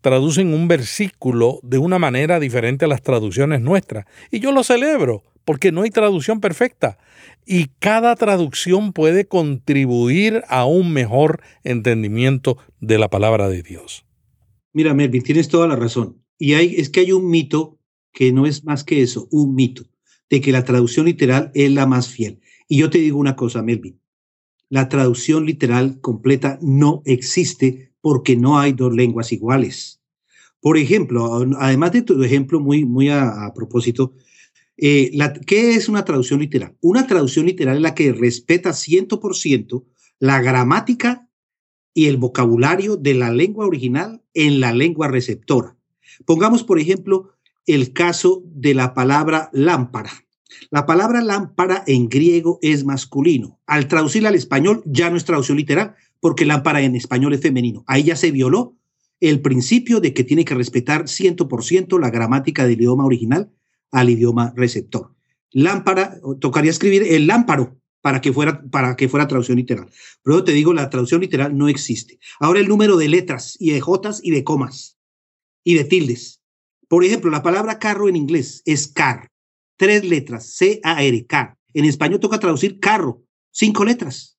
traducen 0.00 0.54
un 0.54 0.66
versículo 0.66 1.60
de 1.62 1.76
una 1.76 1.98
manera 1.98 2.40
diferente 2.40 2.86
a 2.86 2.88
las 2.88 3.02
traducciones 3.02 3.60
nuestras. 3.60 4.06
Y 4.30 4.40
yo 4.40 4.50
lo 4.50 4.64
celebro, 4.64 5.22
porque 5.44 5.72
no 5.72 5.82
hay 5.82 5.90
traducción 5.90 6.40
perfecta. 6.40 6.96
Y 7.44 7.66
cada 7.80 8.16
traducción 8.16 8.94
puede 8.94 9.26
contribuir 9.26 10.42
a 10.48 10.64
un 10.64 10.94
mejor 10.94 11.42
entendimiento 11.64 12.56
de 12.80 12.98
la 12.98 13.08
palabra 13.08 13.50
de 13.50 13.62
Dios. 13.62 14.05
Mira, 14.76 14.92
Melvin, 14.92 15.22
tienes 15.22 15.48
toda 15.48 15.66
la 15.66 15.74
razón. 15.74 16.22
Y 16.38 16.52
es 16.52 16.90
que 16.90 17.00
hay 17.00 17.10
un 17.10 17.30
mito 17.30 17.78
que 18.12 18.30
no 18.30 18.44
es 18.44 18.62
más 18.62 18.84
que 18.84 19.00
eso, 19.00 19.26
un 19.30 19.54
mito, 19.54 19.84
de 20.28 20.42
que 20.42 20.52
la 20.52 20.66
traducción 20.66 21.06
literal 21.06 21.50
es 21.54 21.70
la 21.70 21.86
más 21.86 22.08
fiel. 22.10 22.40
Y 22.68 22.80
yo 22.80 22.90
te 22.90 22.98
digo 22.98 23.18
una 23.18 23.36
cosa, 23.36 23.62
Melvin, 23.62 23.98
la 24.68 24.90
traducción 24.90 25.46
literal 25.46 25.98
completa 26.02 26.58
no 26.60 27.00
existe 27.06 27.94
porque 28.02 28.36
no 28.36 28.58
hay 28.58 28.74
dos 28.74 28.94
lenguas 28.94 29.32
iguales. 29.32 30.02
Por 30.60 30.76
ejemplo, 30.76 31.42
además 31.58 31.92
de 31.92 32.02
tu 32.02 32.22
ejemplo 32.22 32.60
muy, 32.60 32.84
muy 32.84 33.08
a, 33.08 33.50
propósito, 33.54 34.12
eh, 34.76 35.10
¿qué 35.46 35.70
es 35.70 35.88
una 35.88 36.04
traducción 36.04 36.40
literal? 36.40 36.76
Una 36.82 37.06
traducción 37.06 37.46
literal 37.46 37.76
es 37.76 37.82
la 37.82 37.94
que 37.94 38.12
respeta 38.12 38.74
100% 38.74 39.86
la 40.18 40.42
gramática 40.42 41.25
y 41.96 42.08
el 42.08 42.18
vocabulario 42.18 42.98
de 42.98 43.14
la 43.14 43.30
lengua 43.30 43.66
original 43.66 44.22
en 44.34 44.60
la 44.60 44.74
lengua 44.74 45.08
receptora. 45.08 45.78
Pongamos, 46.26 46.62
por 46.62 46.78
ejemplo, 46.78 47.30
el 47.64 47.94
caso 47.94 48.42
de 48.44 48.74
la 48.74 48.92
palabra 48.92 49.48
lámpara. 49.54 50.10
La 50.70 50.84
palabra 50.84 51.22
lámpara 51.22 51.82
en 51.86 52.10
griego 52.10 52.58
es 52.60 52.84
masculino. 52.84 53.58
Al 53.66 53.88
traducirla 53.88 54.28
al 54.28 54.34
español 54.34 54.82
ya 54.84 55.08
no 55.08 55.16
es 55.16 55.24
traducción 55.24 55.56
literal, 55.56 55.94
porque 56.20 56.44
lámpara 56.44 56.82
en 56.82 56.96
español 56.96 57.32
es 57.32 57.40
femenino. 57.40 57.82
Ahí 57.86 58.02
ya 58.04 58.16
se 58.16 58.30
violó 58.30 58.76
el 59.20 59.40
principio 59.40 60.00
de 60.00 60.12
que 60.12 60.22
tiene 60.22 60.44
que 60.44 60.54
respetar 60.54 61.04
100% 61.04 61.98
la 61.98 62.10
gramática 62.10 62.64
del 62.66 62.78
idioma 62.78 63.06
original 63.06 63.50
al 63.90 64.10
idioma 64.10 64.52
receptor. 64.54 65.14
Lámpara, 65.50 66.20
tocaría 66.40 66.70
escribir 66.70 67.04
el 67.04 67.26
lámparo 67.26 67.80
para 68.06 68.20
que 68.20 68.32
fuera, 68.32 68.62
para 68.70 68.94
que 68.94 69.08
fuera 69.08 69.26
traducción 69.26 69.58
literal. 69.58 69.90
Pero 70.22 70.44
te 70.44 70.52
digo, 70.52 70.72
la 70.72 70.90
traducción 70.90 71.22
literal 71.22 71.58
no 71.58 71.68
existe. 71.68 72.20
Ahora 72.38 72.60
el 72.60 72.68
número 72.68 72.96
de 72.96 73.08
letras 73.08 73.56
y 73.58 73.72
de 73.72 73.80
jotas 73.80 74.20
y 74.22 74.30
de 74.30 74.44
comas 74.44 74.96
y 75.64 75.74
de 75.74 75.82
tildes. 75.82 76.40
Por 76.86 77.02
ejemplo, 77.02 77.32
la 77.32 77.42
palabra 77.42 77.80
carro 77.80 78.08
en 78.08 78.14
inglés 78.14 78.62
es 78.64 78.86
car 78.86 79.26
tres 79.76 80.04
letras, 80.04 80.54
C-A-R-K. 80.54 81.58
En 81.74 81.84
español 81.84 82.20
toca 82.20 82.38
traducir 82.38 82.78
carro, 82.78 83.24
cinco 83.50 83.84
letras. 83.84 84.38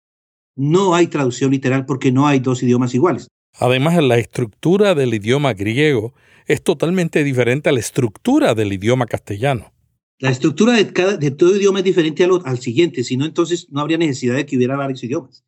No 0.55 0.95
hay 0.95 1.07
traducción 1.07 1.51
literal 1.51 1.85
porque 1.85 2.13
no 2.13 2.25
hay 2.25 2.39
dos 2.39 2.63
idiomas 2.63 2.95
iguales. 2.95 3.27
Además, 3.59 4.01
la 4.01 4.17
estructura 4.17 4.95
del 4.95 5.13
idioma 5.13 5.53
griego 5.53 6.13
es 6.45 6.63
totalmente 6.63 7.21
diferente 7.25 7.67
a 7.67 7.73
la 7.73 7.81
estructura 7.81 8.55
del 8.55 8.71
idioma 8.71 9.07
castellano. 9.07 9.73
La 10.19 10.31
estructura 10.31 10.73
de, 10.73 10.91
cada, 10.91 11.17
de 11.17 11.31
todo 11.31 11.55
idioma 11.55 11.79
es 11.79 11.85
diferente 11.85 12.23
al, 12.23 12.41
al 12.43 12.59
siguiente, 12.59 13.03
si 13.03 13.17
no, 13.17 13.25
entonces 13.25 13.67
no 13.69 13.81
habría 13.81 13.97
necesidad 13.97 14.35
de 14.35 14.45
que 14.45 14.57
hubiera 14.57 14.75
varios 14.75 15.03
idiomas. 15.03 15.43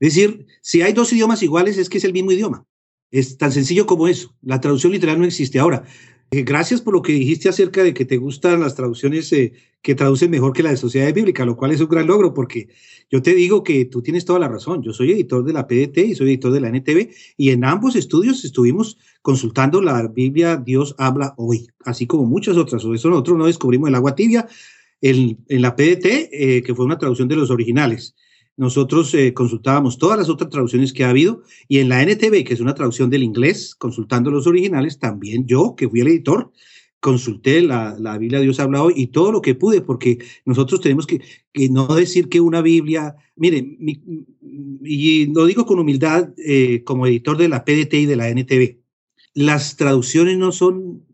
Es 0.00 0.14
decir, 0.14 0.46
si 0.60 0.82
hay 0.82 0.92
dos 0.92 1.12
idiomas 1.12 1.42
iguales 1.42 1.78
es 1.78 1.88
que 1.88 1.98
es 1.98 2.04
el 2.04 2.12
mismo 2.12 2.32
idioma. 2.32 2.66
Es 3.10 3.38
tan 3.38 3.52
sencillo 3.52 3.86
como 3.86 4.08
eso. 4.08 4.34
La 4.42 4.60
traducción 4.60 4.92
literal 4.92 5.18
no 5.18 5.24
existe. 5.24 5.58
Ahora, 5.58 5.84
eh, 6.30 6.42
gracias 6.42 6.80
por 6.80 6.94
lo 6.94 7.02
que 7.02 7.12
dijiste 7.12 7.48
acerca 7.48 7.82
de 7.82 7.94
que 7.94 8.04
te 8.04 8.16
gustan 8.16 8.60
las 8.60 8.74
traducciones 8.74 9.32
eh, 9.32 9.52
que 9.84 9.94
traducen 9.94 10.30
mejor 10.30 10.54
que 10.54 10.62
la 10.62 10.70
de 10.70 10.78
Sociedad 10.78 11.12
Bíblica, 11.12 11.44
lo 11.44 11.56
cual 11.56 11.70
es 11.70 11.80
un 11.82 11.88
gran 11.88 12.06
logro, 12.06 12.32
porque 12.32 12.68
yo 13.10 13.20
te 13.20 13.34
digo 13.34 13.62
que 13.62 13.84
tú 13.84 14.00
tienes 14.00 14.24
toda 14.24 14.38
la 14.38 14.48
razón. 14.48 14.82
Yo 14.82 14.94
soy 14.94 15.12
editor 15.12 15.44
de 15.44 15.52
la 15.52 15.66
PDT 15.66 15.98
y 15.98 16.14
soy 16.14 16.28
editor 16.28 16.52
de 16.52 16.60
la 16.60 16.68
NTV, 16.68 17.10
y 17.36 17.50
en 17.50 17.66
ambos 17.66 17.94
estudios 17.94 18.46
estuvimos 18.46 18.96
consultando 19.20 19.82
la 19.82 20.08
Biblia 20.08 20.56
Dios 20.56 20.94
habla 20.96 21.34
hoy, 21.36 21.68
así 21.84 22.06
como 22.06 22.24
muchas 22.24 22.56
otras. 22.56 22.82
Por 22.82 22.96
eso 22.96 23.10
nosotros 23.10 23.36
no 23.36 23.44
descubrimos 23.44 23.90
el 23.90 23.94
agua 23.94 24.14
tibia 24.14 24.48
en, 25.02 25.36
en 25.48 25.60
la 25.60 25.76
PDT, 25.76 26.06
eh, 26.32 26.62
que 26.64 26.74
fue 26.74 26.86
una 26.86 26.96
traducción 26.96 27.28
de 27.28 27.36
los 27.36 27.50
originales 27.50 28.14
nosotros 28.56 29.12
eh, 29.14 29.34
consultábamos 29.34 29.98
todas 29.98 30.16
las 30.16 30.28
otras 30.28 30.48
traducciones 30.48 30.92
que 30.92 31.04
ha 31.04 31.10
habido 31.10 31.42
y 31.66 31.78
en 31.78 31.88
la 31.88 32.02
NTV, 32.02 32.44
que 32.44 32.54
es 32.54 32.60
una 32.60 32.74
traducción 32.74 33.10
del 33.10 33.24
inglés, 33.24 33.74
consultando 33.74 34.30
los 34.30 34.46
originales, 34.46 34.98
también 34.98 35.46
yo, 35.46 35.74
que 35.76 35.88
fui 35.88 36.00
el 36.00 36.08
editor, 36.08 36.52
consulté 37.04 37.60
la, 37.60 38.16
Biblia 38.18 38.40
Dios 38.40 38.58
habla 38.60 38.82
hoy 38.82 38.94
y 38.96 39.08
todo 39.08 39.30
lo 39.30 39.42
que 39.42 39.54
pude, 39.54 39.82
porque 39.82 40.24
nosotros 40.46 40.80
tenemos 40.80 41.06
que, 41.06 41.20
no 41.68 41.86
decir 41.86 42.30
que 42.30 42.40
una 42.40 42.62
Biblia, 42.62 43.14
mire, 43.36 43.76
y 44.82 45.26
lo 45.26 45.44
digo 45.44 45.66
con 45.66 45.78
humildad 45.78 46.30
eh, 46.38 46.82
como 46.82 47.06
editor 47.06 47.36
de 47.36 47.48
la 47.48 47.66
PDT 47.66 47.92
y 47.92 48.06
de 48.06 48.16
la 48.16 48.30
NTV, 48.30 48.78
las 49.34 49.76
traducciones 49.76 50.38
no 50.38 50.50
son 50.50 51.04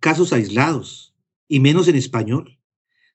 casos 0.00 0.34
aislados, 0.34 1.14
y 1.48 1.60
menos 1.60 1.88
en 1.88 1.96
español. 1.96 2.58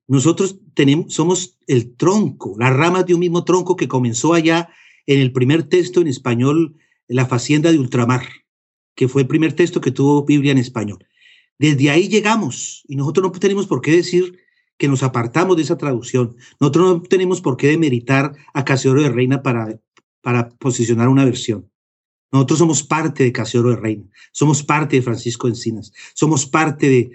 Nosotros 0.07 0.59
tenemos, 0.73 1.13
somos 1.13 1.59
el 1.67 1.95
tronco, 1.95 2.55
las 2.57 2.75
ramas 2.75 3.05
de 3.05 3.13
un 3.13 3.19
mismo 3.19 3.43
tronco 3.43 3.75
que 3.75 3.87
comenzó 3.87 4.33
allá 4.33 4.69
en 5.05 5.19
el 5.19 5.31
primer 5.33 5.61
texto 5.61 6.01
en 6.01 6.07
español, 6.07 6.77
La 7.07 7.27
Facienda 7.27 7.71
de 7.71 7.77
Ultramar, 7.77 8.25
que 8.95 9.07
fue 9.07 9.21
el 9.21 9.27
primer 9.27 9.53
texto 9.53 9.81
que 9.81 9.91
tuvo 9.91 10.25
Biblia 10.25 10.51
en 10.51 10.57
español. 10.57 11.05
Desde 11.59 11.89
ahí 11.89 12.07
llegamos 12.07 12.83
y 12.87 12.95
nosotros 12.95 13.31
no 13.31 13.39
tenemos 13.39 13.67
por 13.67 13.81
qué 13.81 13.91
decir 13.91 14.39
que 14.77 14.87
nos 14.87 15.03
apartamos 15.03 15.55
de 15.55 15.63
esa 15.63 15.77
traducción. 15.77 16.35
Nosotros 16.59 16.85
no 16.85 17.01
tenemos 17.03 17.41
por 17.41 17.57
qué 17.57 17.67
demeritar 17.67 18.35
a 18.53 18.65
Casiodoro 18.65 19.03
de 19.03 19.09
Reina 19.09 19.43
para, 19.43 19.79
para 20.21 20.49
posicionar 20.49 21.07
una 21.09 21.25
versión. 21.25 21.69
Nosotros 22.33 22.59
somos 22.59 22.81
parte 22.81 23.23
de 23.23 23.31
Casiodoro 23.31 23.75
de 23.75 23.81
Reina, 23.81 24.05
somos 24.31 24.63
parte 24.63 24.95
de 24.95 25.03
Francisco 25.03 25.47
Encinas, 25.47 25.93
somos 26.15 26.47
parte 26.47 26.89
de, 26.89 27.11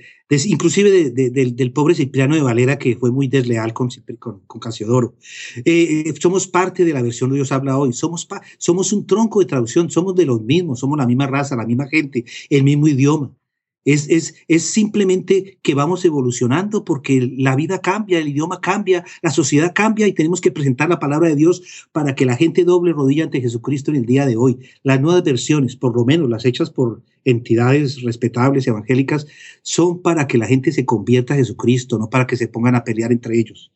inclusive 0.47 1.11
del 1.11 1.73
pobre 1.73 1.97
Cipriano 1.97 2.37
de 2.37 2.43
Valera 2.43 2.79
que 2.79 2.95
fue 2.95 3.11
muy 3.11 3.27
desleal 3.27 3.73
con, 3.73 3.89
con, 4.21 4.61
Casiodoro. 4.61 5.17
Eh, 5.65 6.05
eh, 6.07 6.15
somos 6.21 6.47
parte 6.47 6.85
de 6.85 6.93
la 6.93 7.03
versión 7.03 7.31
de 7.31 7.37
Dios 7.37 7.51
habla 7.51 7.77
hoy, 7.77 7.93
somos, 7.93 8.29
somos 8.59 8.93
un 8.93 9.09
tronco 9.09 9.41
de 9.41 9.47
traducción, 9.47 9.91
somos 9.91 10.15
de 10.15 10.25
los 10.25 10.41
mismos, 10.41 10.79
somos 10.79 10.97
la 10.97 11.07
misma 11.07 11.27
raza, 11.27 11.57
la 11.57 11.67
misma 11.67 11.89
gente, 11.89 12.25
el 12.49 12.63
mismo 12.63 12.87
idioma. 12.87 13.35
Es, 13.85 14.09
es, 14.11 14.35
es, 14.49 14.65
simplemente 14.65 15.59
que 15.63 15.75
vamos 15.75 16.05
evolucionando 16.05 16.85
porque 16.85 17.33
la 17.39 17.57
vida 17.57 17.81
cambia, 17.81 18.19
el 18.19 18.29
idioma 18.29 18.61
cambia, 18.61 19.05
la 19.23 19.31
sociedad 19.31 19.73
cambia 19.75 20.07
y 20.07 20.13
tenemos 20.13 20.41
que 20.41 20.51
presentar 20.51 20.89
la 20.89 20.99
palabra 20.99 21.29
de 21.29 21.37
Dios 21.37 21.89
para 21.93 22.15
que 22.15 22.27
la 22.27 22.37
gente 22.37 22.65
doble 22.65 22.93
rodilla 22.93 23.25
ante 23.25 23.41
Jesucristo 23.41 23.91
en 23.91 23.99
el 23.99 24.05
día 24.05 24.27
de 24.27 24.37
hoy. 24.37 24.59
Las 24.83 25.01
nuevas 25.01 25.23
versiones, 25.23 25.77
por 25.77 25.97
lo 25.97 26.05
menos 26.05 26.29
las 26.29 26.45
hechas 26.45 26.71
por 26.71 27.03
entidades 27.25 28.03
respetables 28.03 28.67
y 28.67 28.71
evangélicas, 28.71 29.27
son 29.63 30.03
para 30.03 30.27
que 30.27 30.39
la 30.39 30.47
gente 30.47 30.73
se 30.73 30.85
convierta 30.85 31.35
a 31.35 31.39
Jesucristo, 31.39 31.99
no 31.99 32.11
para 32.11 32.27
que 32.27 32.37
se 32.37 32.49
pongan 32.49 32.75
a 32.75 32.85
pelear 32.85 33.13
entre 33.13 33.39
ellos. 33.39 33.73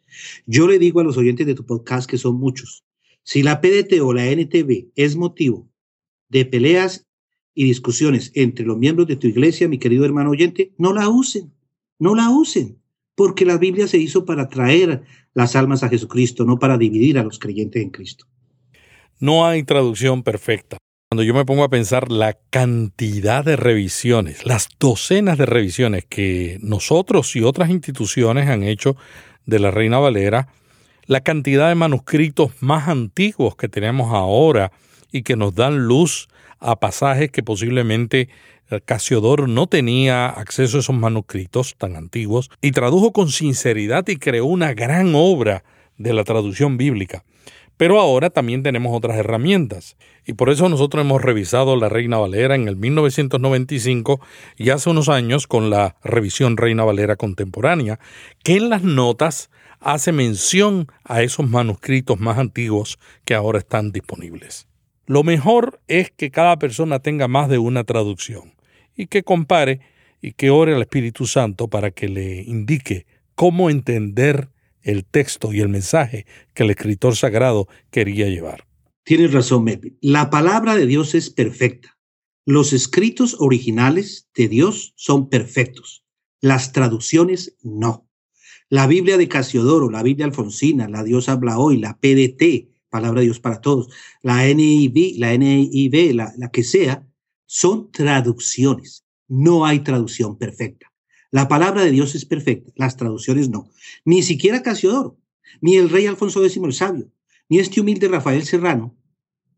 Yo 0.46 0.66
le 0.66 0.78
digo 0.78 1.00
a 1.00 1.04
los 1.04 1.16
oyentes 1.16 1.46
de 1.46 1.54
tu 1.54 1.64
podcast, 1.64 2.08
que 2.08 2.18
son 2.18 2.38
muchos, 2.38 2.84
si 3.22 3.42
la 3.42 3.60
PDT 3.60 4.00
o 4.02 4.12
la 4.12 4.26
NTV 4.26 4.90
es 4.96 5.16
motivo 5.16 5.68
de 6.28 6.44
peleas 6.44 7.06
y 7.54 7.64
discusiones 7.64 8.32
entre 8.34 8.64
los 8.64 8.78
miembros 8.78 9.08
de 9.08 9.16
tu 9.16 9.26
iglesia, 9.26 9.68
mi 9.68 9.78
querido 9.78 10.04
hermano 10.04 10.30
oyente, 10.30 10.72
no 10.78 10.92
la 10.92 11.08
usen, 11.08 11.52
no 11.98 12.14
la 12.14 12.30
usen, 12.30 12.78
porque 13.14 13.44
la 13.44 13.58
Biblia 13.58 13.86
se 13.86 13.98
hizo 13.98 14.24
para 14.24 14.48
traer 14.48 15.02
las 15.34 15.56
almas 15.56 15.82
a 15.82 15.88
Jesucristo, 15.88 16.44
no 16.44 16.58
para 16.58 16.78
dividir 16.78 17.18
a 17.18 17.24
los 17.24 17.38
creyentes 17.38 17.82
en 17.82 17.90
Cristo. 17.90 18.26
No 19.20 19.46
hay 19.46 19.62
traducción 19.62 20.22
perfecta. 20.22 20.78
Cuando 21.10 21.22
yo 21.24 21.34
me 21.34 21.44
pongo 21.44 21.62
a 21.62 21.68
pensar 21.68 22.10
la 22.10 22.38
cantidad 22.48 23.44
de 23.44 23.56
revisiones, 23.56 24.46
las 24.46 24.68
docenas 24.80 25.36
de 25.36 25.44
revisiones 25.44 26.06
que 26.06 26.58
nosotros 26.62 27.36
y 27.36 27.42
otras 27.42 27.68
instituciones 27.68 28.48
han 28.48 28.62
hecho 28.62 28.96
de 29.44 29.58
la 29.58 29.70
Reina 29.70 29.98
Valera, 29.98 30.48
la 31.06 31.20
cantidad 31.20 31.68
de 31.68 31.74
manuscritos 31.74 32.52
más 32.60 32.88
antiguos 32.88 33.56
que 33.56 33.68
tenemos 33.68 34.12
ahora 34.14 34.72
y 35.12 35.22
que 35.22 35.36
nos 35.36 35.54
dan 35.54 35.86
luz 35.86 36.28
a 36.62 36.80
pasajes 36.80 37.30
que 37.30 37.42
posiblemente 37.42 38.28
eh, 38.70 38.80
Casiodoro 38.84 39.46
no 39.46 39.66
tenía 39.66 40.28
acceso 40.28 40.76
a 40.76 40.80
esos 40.80 40.96
manuscritos 40.96 41.74
tan 41.76 41.96
antiguos 41.96 42.50
y 42.60 42.70
tradujo 42.70 43.12
con 43.12 43.30
sinceridad 43.30 44.06
y 44.08 44.16
creó 44.16 44.46
una 44.46 44.72
gran 44.72 45.12
obra 45.14 45.64
de 45.98 46.12
la 46.12 46.24
traducción 46.24 46.76
bíblica. 46.76 47.24
Pero 47.76 48.00
ahora 48.00 48.30
también 48.30 48.62
tenemos 48.62 48.96
otras 48.96 49.16
herramientas 49.16 49.96
y 50.24 50.34
por 50.34 50.50
eso 50.50 50.68
nosotros 50.68 51.04
hemos 51.04 51.20
revisado 51.20 51.74
la 51.76 51.88
Reina 51.88 52.18
Valera 52.18 52.54
en 52.54 52.68
el 52.68 52.76
1995 52.76 54.20
y 54.56 54.70
hace 54.70 54.90
unos 54.90 55.08
años 55.08 55.46
con 55.46 55.68
la 55.68 55.96
revisión 56.04 56.56
Reina 56.56 56.84
Valera 56.84 57.16
contemporánea, 57.16 57.98
que 58.44 58.56
en 58.56 58.68
las 58.70 58.82
notas 58.82 59.50
hace 59.80 60.12
mención 60.12 60.86
a 61.04 61.22
esos 61.22 61.48
manuscritos 61.48 62.20
más 62.20 62.38
antiguos 62.38 62.98
que 63.24 63.34
ahora 63.34 63.58
están 63.58 63.90
disponibles. 63.90 64.68
Lo 65.06 65.24
mejor 65.24 65.80
es 65.88 66.10
que 66.10 66.30
cada 66.30 66.58
persona 66.58 67.00
tenga 67.00 67.28
más 67.28 67.48
de 67.48 67.58
una 67.58 67.84
traducción 67.84 68.54
y 68.96 69.06
que 69.06 69.22
compare 69.22 69.80
y 70.20 70.32
que 70.32 70.50
ore 70.50 70.74
al 70.74 70.82
Espíritu 70.82 71.26
Santo 71.26 71.68
para 71.68 71.90
que 71.90 72.08
le 72.08 72.42
indique 72.42 73.06
cómo 73.34 73.70
entender 73.70 74.48
el 74.82 75.04
texto 75.04 75.52
y 75.52 75.60
el 75.60 75.68
mensaje 75.68 76.26
que 76.54 76.62
el 76.62 76.70
escritor 76.70 77.16
sagrado 77.16 77.68
quería 77.90 78.28
llevar. 78.28 78.66
Tienes 79.04 79.32
razón, 79.32 79.64
Melvin. 79.64 79.98
La 80.00 80.30
palabra 80.30 80.76
de 80.76 80.86
Dios 80.86 81.14
es 81.14 81.30
perfecta. 81.30 81.98
Los 82.44 82.72
escritos 82.72 83.36
originales 83.38 84.28
de 84.34 84.48
Dios 84.48 84.94
son 84.96 85.28
perfectos. 85.28 86.04
Las 86.40 86.72
traducciones 86.72 87.56
no. 87.62 88.08
La 88.68 88.86
Biblia 88.86 89.18
de 89.18 89.28
Casiodoro, 89.28 89.90
la 89.90 90.02
Biblia 90.02 90.26
Alfonsina, 90.26 90.88
la 90.88 91.04
Dios 91.04 91.28
habla 91.28 91.58
hoy, 91.58 91.78
la 91.78 91.98
PDT, 91.98 92.71
Palabra 92.92 93.20
de 93.20 93.24
Dios 93.24 93.40
para 93.40 93.62
todos, 93.62 93.88
la 94.20 94.46
NIV, 94.46 95.18
la 95.18 95.32
NIV, 95.32 96.14
la, 96.14 96.32
la 96.36 96.50
que 96.50 96.62
sea, 96.62 97.08
son 97.46 97.90
traducciones. 97.90 99.06
No 99.28 99.64
hay 99.64 99.80
traducción 99.80 100.36
perfecta. 100.36 100.92
La 101.30 101.48
palabra 101.48 101.82
de 101.82 101.90
Dios 101.90 102.14
es 102.14 102.26
perfecta, 102.26 102.70
las 102.76 102.98
traducciones 102.98 103.48
no. 103.48 103.70
Ni 104.04 104.22
siquiera 104.22 104.62
Casiodoro, 104.62 105.18
ni 105.62 105.76
el 105.76 105.88
rey 105.88 106.04
Alfonso 106.04 106.44
X 106.44 106.58
el 106.58 106.72
Sabio, 106.74 107.10
ni 107.48 107.58
este 107.60 107.80
humilde 107.80 108.08
Rafael 108.08 108.44
Serrano 108.44 108.94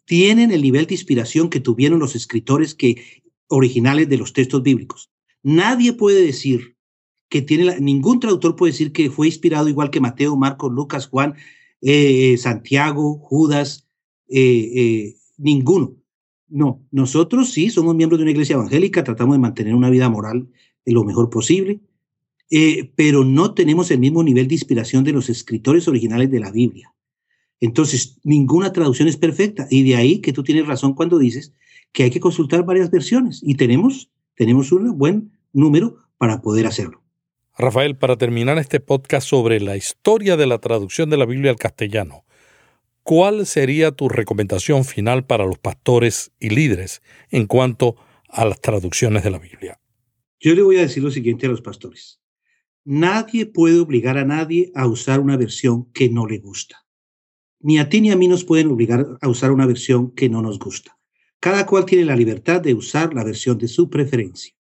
tienen 0.04 0.52
el 0.52 0.62
nivel 0.62 0.86
de 0.86 0.94
inspiración 0.94 1.50
que 1.50 1.58
tuvieron 1.58 1.98
los 1.98 2.14
escritores 2.14 2.76
que, 2.76 3.22
originales 3.48 4.08
de 4.08 4.18
los 4.18 4.32
textos 4.32 4.62
bíblicos. 4.62 5.10
Nadie 5.42 5.92
puede 5.92 6.24
decir 6.24 6.76
que 7.28 7.42
tiene, 7.42 7.80
ningún 7.80 8.20
traductor 8.20 8.54
puede 8.54 8.70
decir 8.70 8.92
que 8.92 9.10
fue 9.10 9.26
inspirado 9.26 9.68
igual 9.68 9.90
que 9.90 10.00
Mateo, 10.00 10.36
Marcos, 10.36 10.72
Lucas, 10.72 11.08
Juan, 11.08 11.34
eh, 11.86 12.38
Santiago, 12.38 13.18
Judas, 13.18 13.86
eh, 14.28 14.70
eh, 14.74 15.16
ninguno. 15.36 15.96
No, 16.48 16.82
nosotros 16.90 17.50
sí 17.50 17.68
somos 17.68 17.94
miembros 17.94 18.18
de 18.18 18.22
una 18.22 18.30
iglesia 18.30 18.54
evangélica, 18.54 19.04
tratamos 19.04 19.34
de 19.34 19.40
mantener 19.40 19.74
una 19.74 19.90
vida 19.90 20.08
moral 20.08 20.48
lo 20.86 21.04
mejor 21.04 21.30
posible, 21.30 21.80
pero 22.94 23.24
no 23.24 23.54
tenemos 23.54 23.90
el 23.90 23.98
mismo 23.98 24.22
nivel 24.22 24.48
de 24.48 24.54
inspiración 24.54 25.02
de 25.02 25.12
los 25.12 25.28
escritores 25.30 25.88
originales 25.88 26.30
de 26.30 26.40
la 26.40 26.52
Biblia. 26.52 26.94
Entonces, 27.60 28.20
ninguna 28.22 28.72
traducción 28.72 29.08
es 29.08 29.16
perfecta 29.16 29.66
y 29.70 29.82
de 29.82 29.96
ahí 29.96 30.20
que 30.20 30.32
tú 30.32 30.42
tienes 30.42 30.66
razón 30.66 30.94
cuando 30.94 31.18
dices 31.18 31.54
que 31.92 32.02
hay 32.02 32.10
que 32.10 32.20
consultar 32.20 32.64
varias 32.64 32.90
versiones 32.90 33.40
y 33.42 33.54
tenemos, 33.54 34.10
tenemos 34.36 34.72
un 34.72 34.96
buen 34.98 35.32
número 35.52 35.96
para 36.18 36.42
poder 36.42 36.66
hacerlo. 36.66 37.03
Rafael, 37.56 37.96
para 37.96 38.16
terminar 38.16 38.58
este 38.58 38.80
podcast 38.80 39.28
sobre 39.28 39.60
la 39.60 39.76
historia 39.76 40.36
de 40.36 40.46
la 40.46 40.58
traducción 40.58 41.08
de 41.08 41.16
la 41.16 41.24
Biblia 41.24 41.52
al 41.52 41.56
castellano, 41.56 42.24
¿cuál 43.04 43.46
sería 43.46 43.92
tu 43.92 44.08
recomendación 44.08 44.84
final 44.84 45.24
para 45.24 45.46
los 45.46 45.58
pastores 45.58 46.32
y 46.40 46.50
líderes 46.50 47.00
en 47.30 47.46
cuanto 47.46 47.94
a 48.28 48.44
las 48.44 48.60
traducciones 48.60 49.22
de 49.22 49.30
la 49.30 49.38
Biblia? 49.38 49.78
Yo 50.40 50.56
le 50.56 50.62
voy 50.62 50.78
a 50.78 50.80
decir 50.80 51.04
lo 51.04 51.12
siguiente 51.12 51.46
a 51.46 51.48
los 51.48 51.62
pastores. 51.62 52.20
Nadie 52.84 53.46
puede 53.46 53.78
obligar 53.78 54.18
a 54.18 54.24
nadie 54.24 54.72
a 54.74 54.88
usar 54.88 55.20
una 55.20 55.36
versión 55.36 55.92
que 55.92 56.08
no 56.08 56.26
le 56.26 56.38
gusta. 56.38 56.84
Ni 57.60 57.78
a 57.78 57.88
ti 57.88 58.00
ni 58.00 58.10
a 58.10 58.16
mí 58.16 58.26
nos 58.26 58.44
pueden 58.44 58.66
obligar 58.66 59.06
a 59.20 59.28
usar 59.28 59.52
una 59.52 59.64
versión 59.64 60.10
que 60.10 60.28
no 60.28 60.42
nos 60.42 60.58
gusta. 60.58 60.98
Cada 61.38 61.66
cual 61.66 61.86
tiene 61.86 62.04
la 62.04 62.16
libertad 62.16 62.60
de 62.60 62.74
usar 62.74 63.14
la 63.14 63.22
versión 63.22 63.58
de 63.58 63.68
su 63.68 63.88
preferencia. 63.88 64.53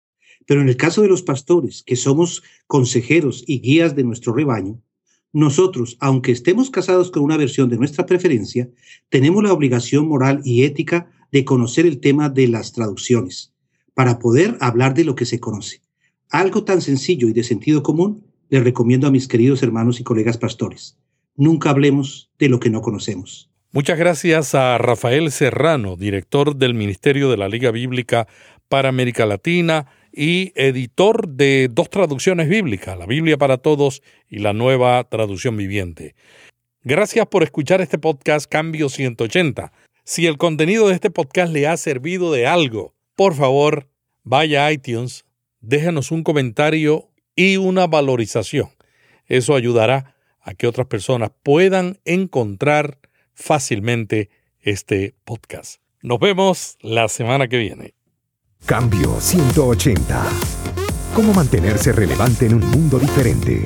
Pero 0.46 0.60
en 0.60 0.68
el 0.68 0.76
caso 0.76 1.02
de 1.02 1.08
los 1.08 1.22
pastores, 1.22 1.82
que 1.82 1.96
somos 1.96 2.42
consejeros 2.66 3.44
y 3.46 3.60
guías 3.60 3.94
de 3.94 4.04
nuestro 4.04 4.32
rebaño, 4.32 4.80
nosotros, 5.32 5.96
aunque 6.00 6.32
estemos 6.32 6.70
casados 6.70 7.10
con 7.10 7.22
una 7.22 7.38
versión 7.38 7.70
de 7.70 7.78
nuestra 7.78 8.04
preferencia, 8.04 8.68
tenemos 9.08 9.42
la 9.42 9.52
obligación 9.52 10.06
moral 10.06 10.42
y 10.44 10.64
ética 10.64 11.10
de 11.30 11.44
conocer 11.44 11.86
el 11.86 12.00
tema 12.00 12.28
de 12.28 12.48
las 12.48 12.72
traducciones, 12.72 13.54
para 13.94 14.18
poder 14.18 14.58
hablar 14.60 14.94
de 14.94 15.04
lo 15.04 15.14
que 15.14 15.24
se 15.24 15.40
conoce. 15.40 15.80
Algo 16.28 16.64
tan 16.64 16.82
sencillo 16.82 17.28
y 17.28 17.32
de 17.32 17.44
sentido 17.44 17.82
común 17.82 18.24
les 18.50 18.62
recomiendo 18.62 19.06
a 19.06 19.10
mis 19.10 19.28
queridos 19.28 19.62
hermanos 19.62 20.00
y 20.00 20.04
colegas 20.04 20.36
pastores. 20.36 20.98
Nunca 21.36 21.70
hablemos 21.70 22.30
de 22.38 22.50
lo 22.50 22.60
que 22.60 22.68
no 22.68 22.82
conocemos. 22.82 23.50
Muchas 23.70 23.98
gracias 23.98 24.54
a 24.54 24.76
Rafael 24.76 25.30
Serrano, 25.30 25.96
director 25.96 26.56
del 26.56 26.74
Ministerio 26.74 27.30
de 27.30 27.38
la 27.38 27.48
Liga 27.48 27.70
Bíblica 27.70 28.28
para 28.68 28.90
América 28.90 29.24
Latina 29.24 29.86
y 30.12 30.52
editor 30.54 31.28
de 31.28 31.68
dos 31.70 31.90
traducciones 31.90 32.48
bíblicas, 32.48 32.98
la 32.98 33.06
Biblia 33.06 33.38
para 33.38 33.58
Todos 33.58 34.02
y 34.28 34.38
la 34.38 34.52
nueva 34.52 35.02
traducción 35.04 35.56
viviente. 35.56 36.14
Gracias 36.84 37.26
por 37.26 37.42
escuchar 37.42 37.80
este 37.80 37.98
podcast 37.98 38.50
Cambio 38.50 38.88
180. 38.88 39.72
Si 40.04 40.26
el 40.26 40.36
contenido 40.36 40.88
de 40.88 40.94
este 40.94 41.10
podcast 41.10 41.52
le 41.52 41.66
ha 41.66 41.76
servido 41.76 42.32
de 42.32 42.46
algo, 42.46 42.94
por 43.14 43.34
favor, 43.34 43.88
vaya 44.24 44.66
a 44.66 44.72
iTunes, 44.72 45.24
déjenos 45.60 46.10
un 46.10 46.24
comentario 46.24 47.08
y 47.36 47.56
una 47.56 47.86
valorización. 47.86 48.70
Eso 49.26 49.54
ayudará 49.54 50.16
a 50.40 50.54
que 50.54 50.66
otras 50.66 50.88
personas 50.88 51.30
puedan 51.42 52.00
encontrar 52.04 52.98
fácilmente 53.34 54.28
este 54.60 55.14
podcast. 55.24 55.80
Nos 56.02 56.18
vemos 56.18 56.78
la 56.80 57.08
semana 57.08 57.48
que 57.48 57.58
viene. 57.58 57.94
Cambio 58.66 59.20
180. 59.20 60.22
¿Cómo 61.14 61.34
mantenerse 61.34 61.92
relevante 61.92 62.46
en 62.46 62.54
un 62.54 62.70
mundo 62.70 62.98
diferente? 62.98 63.62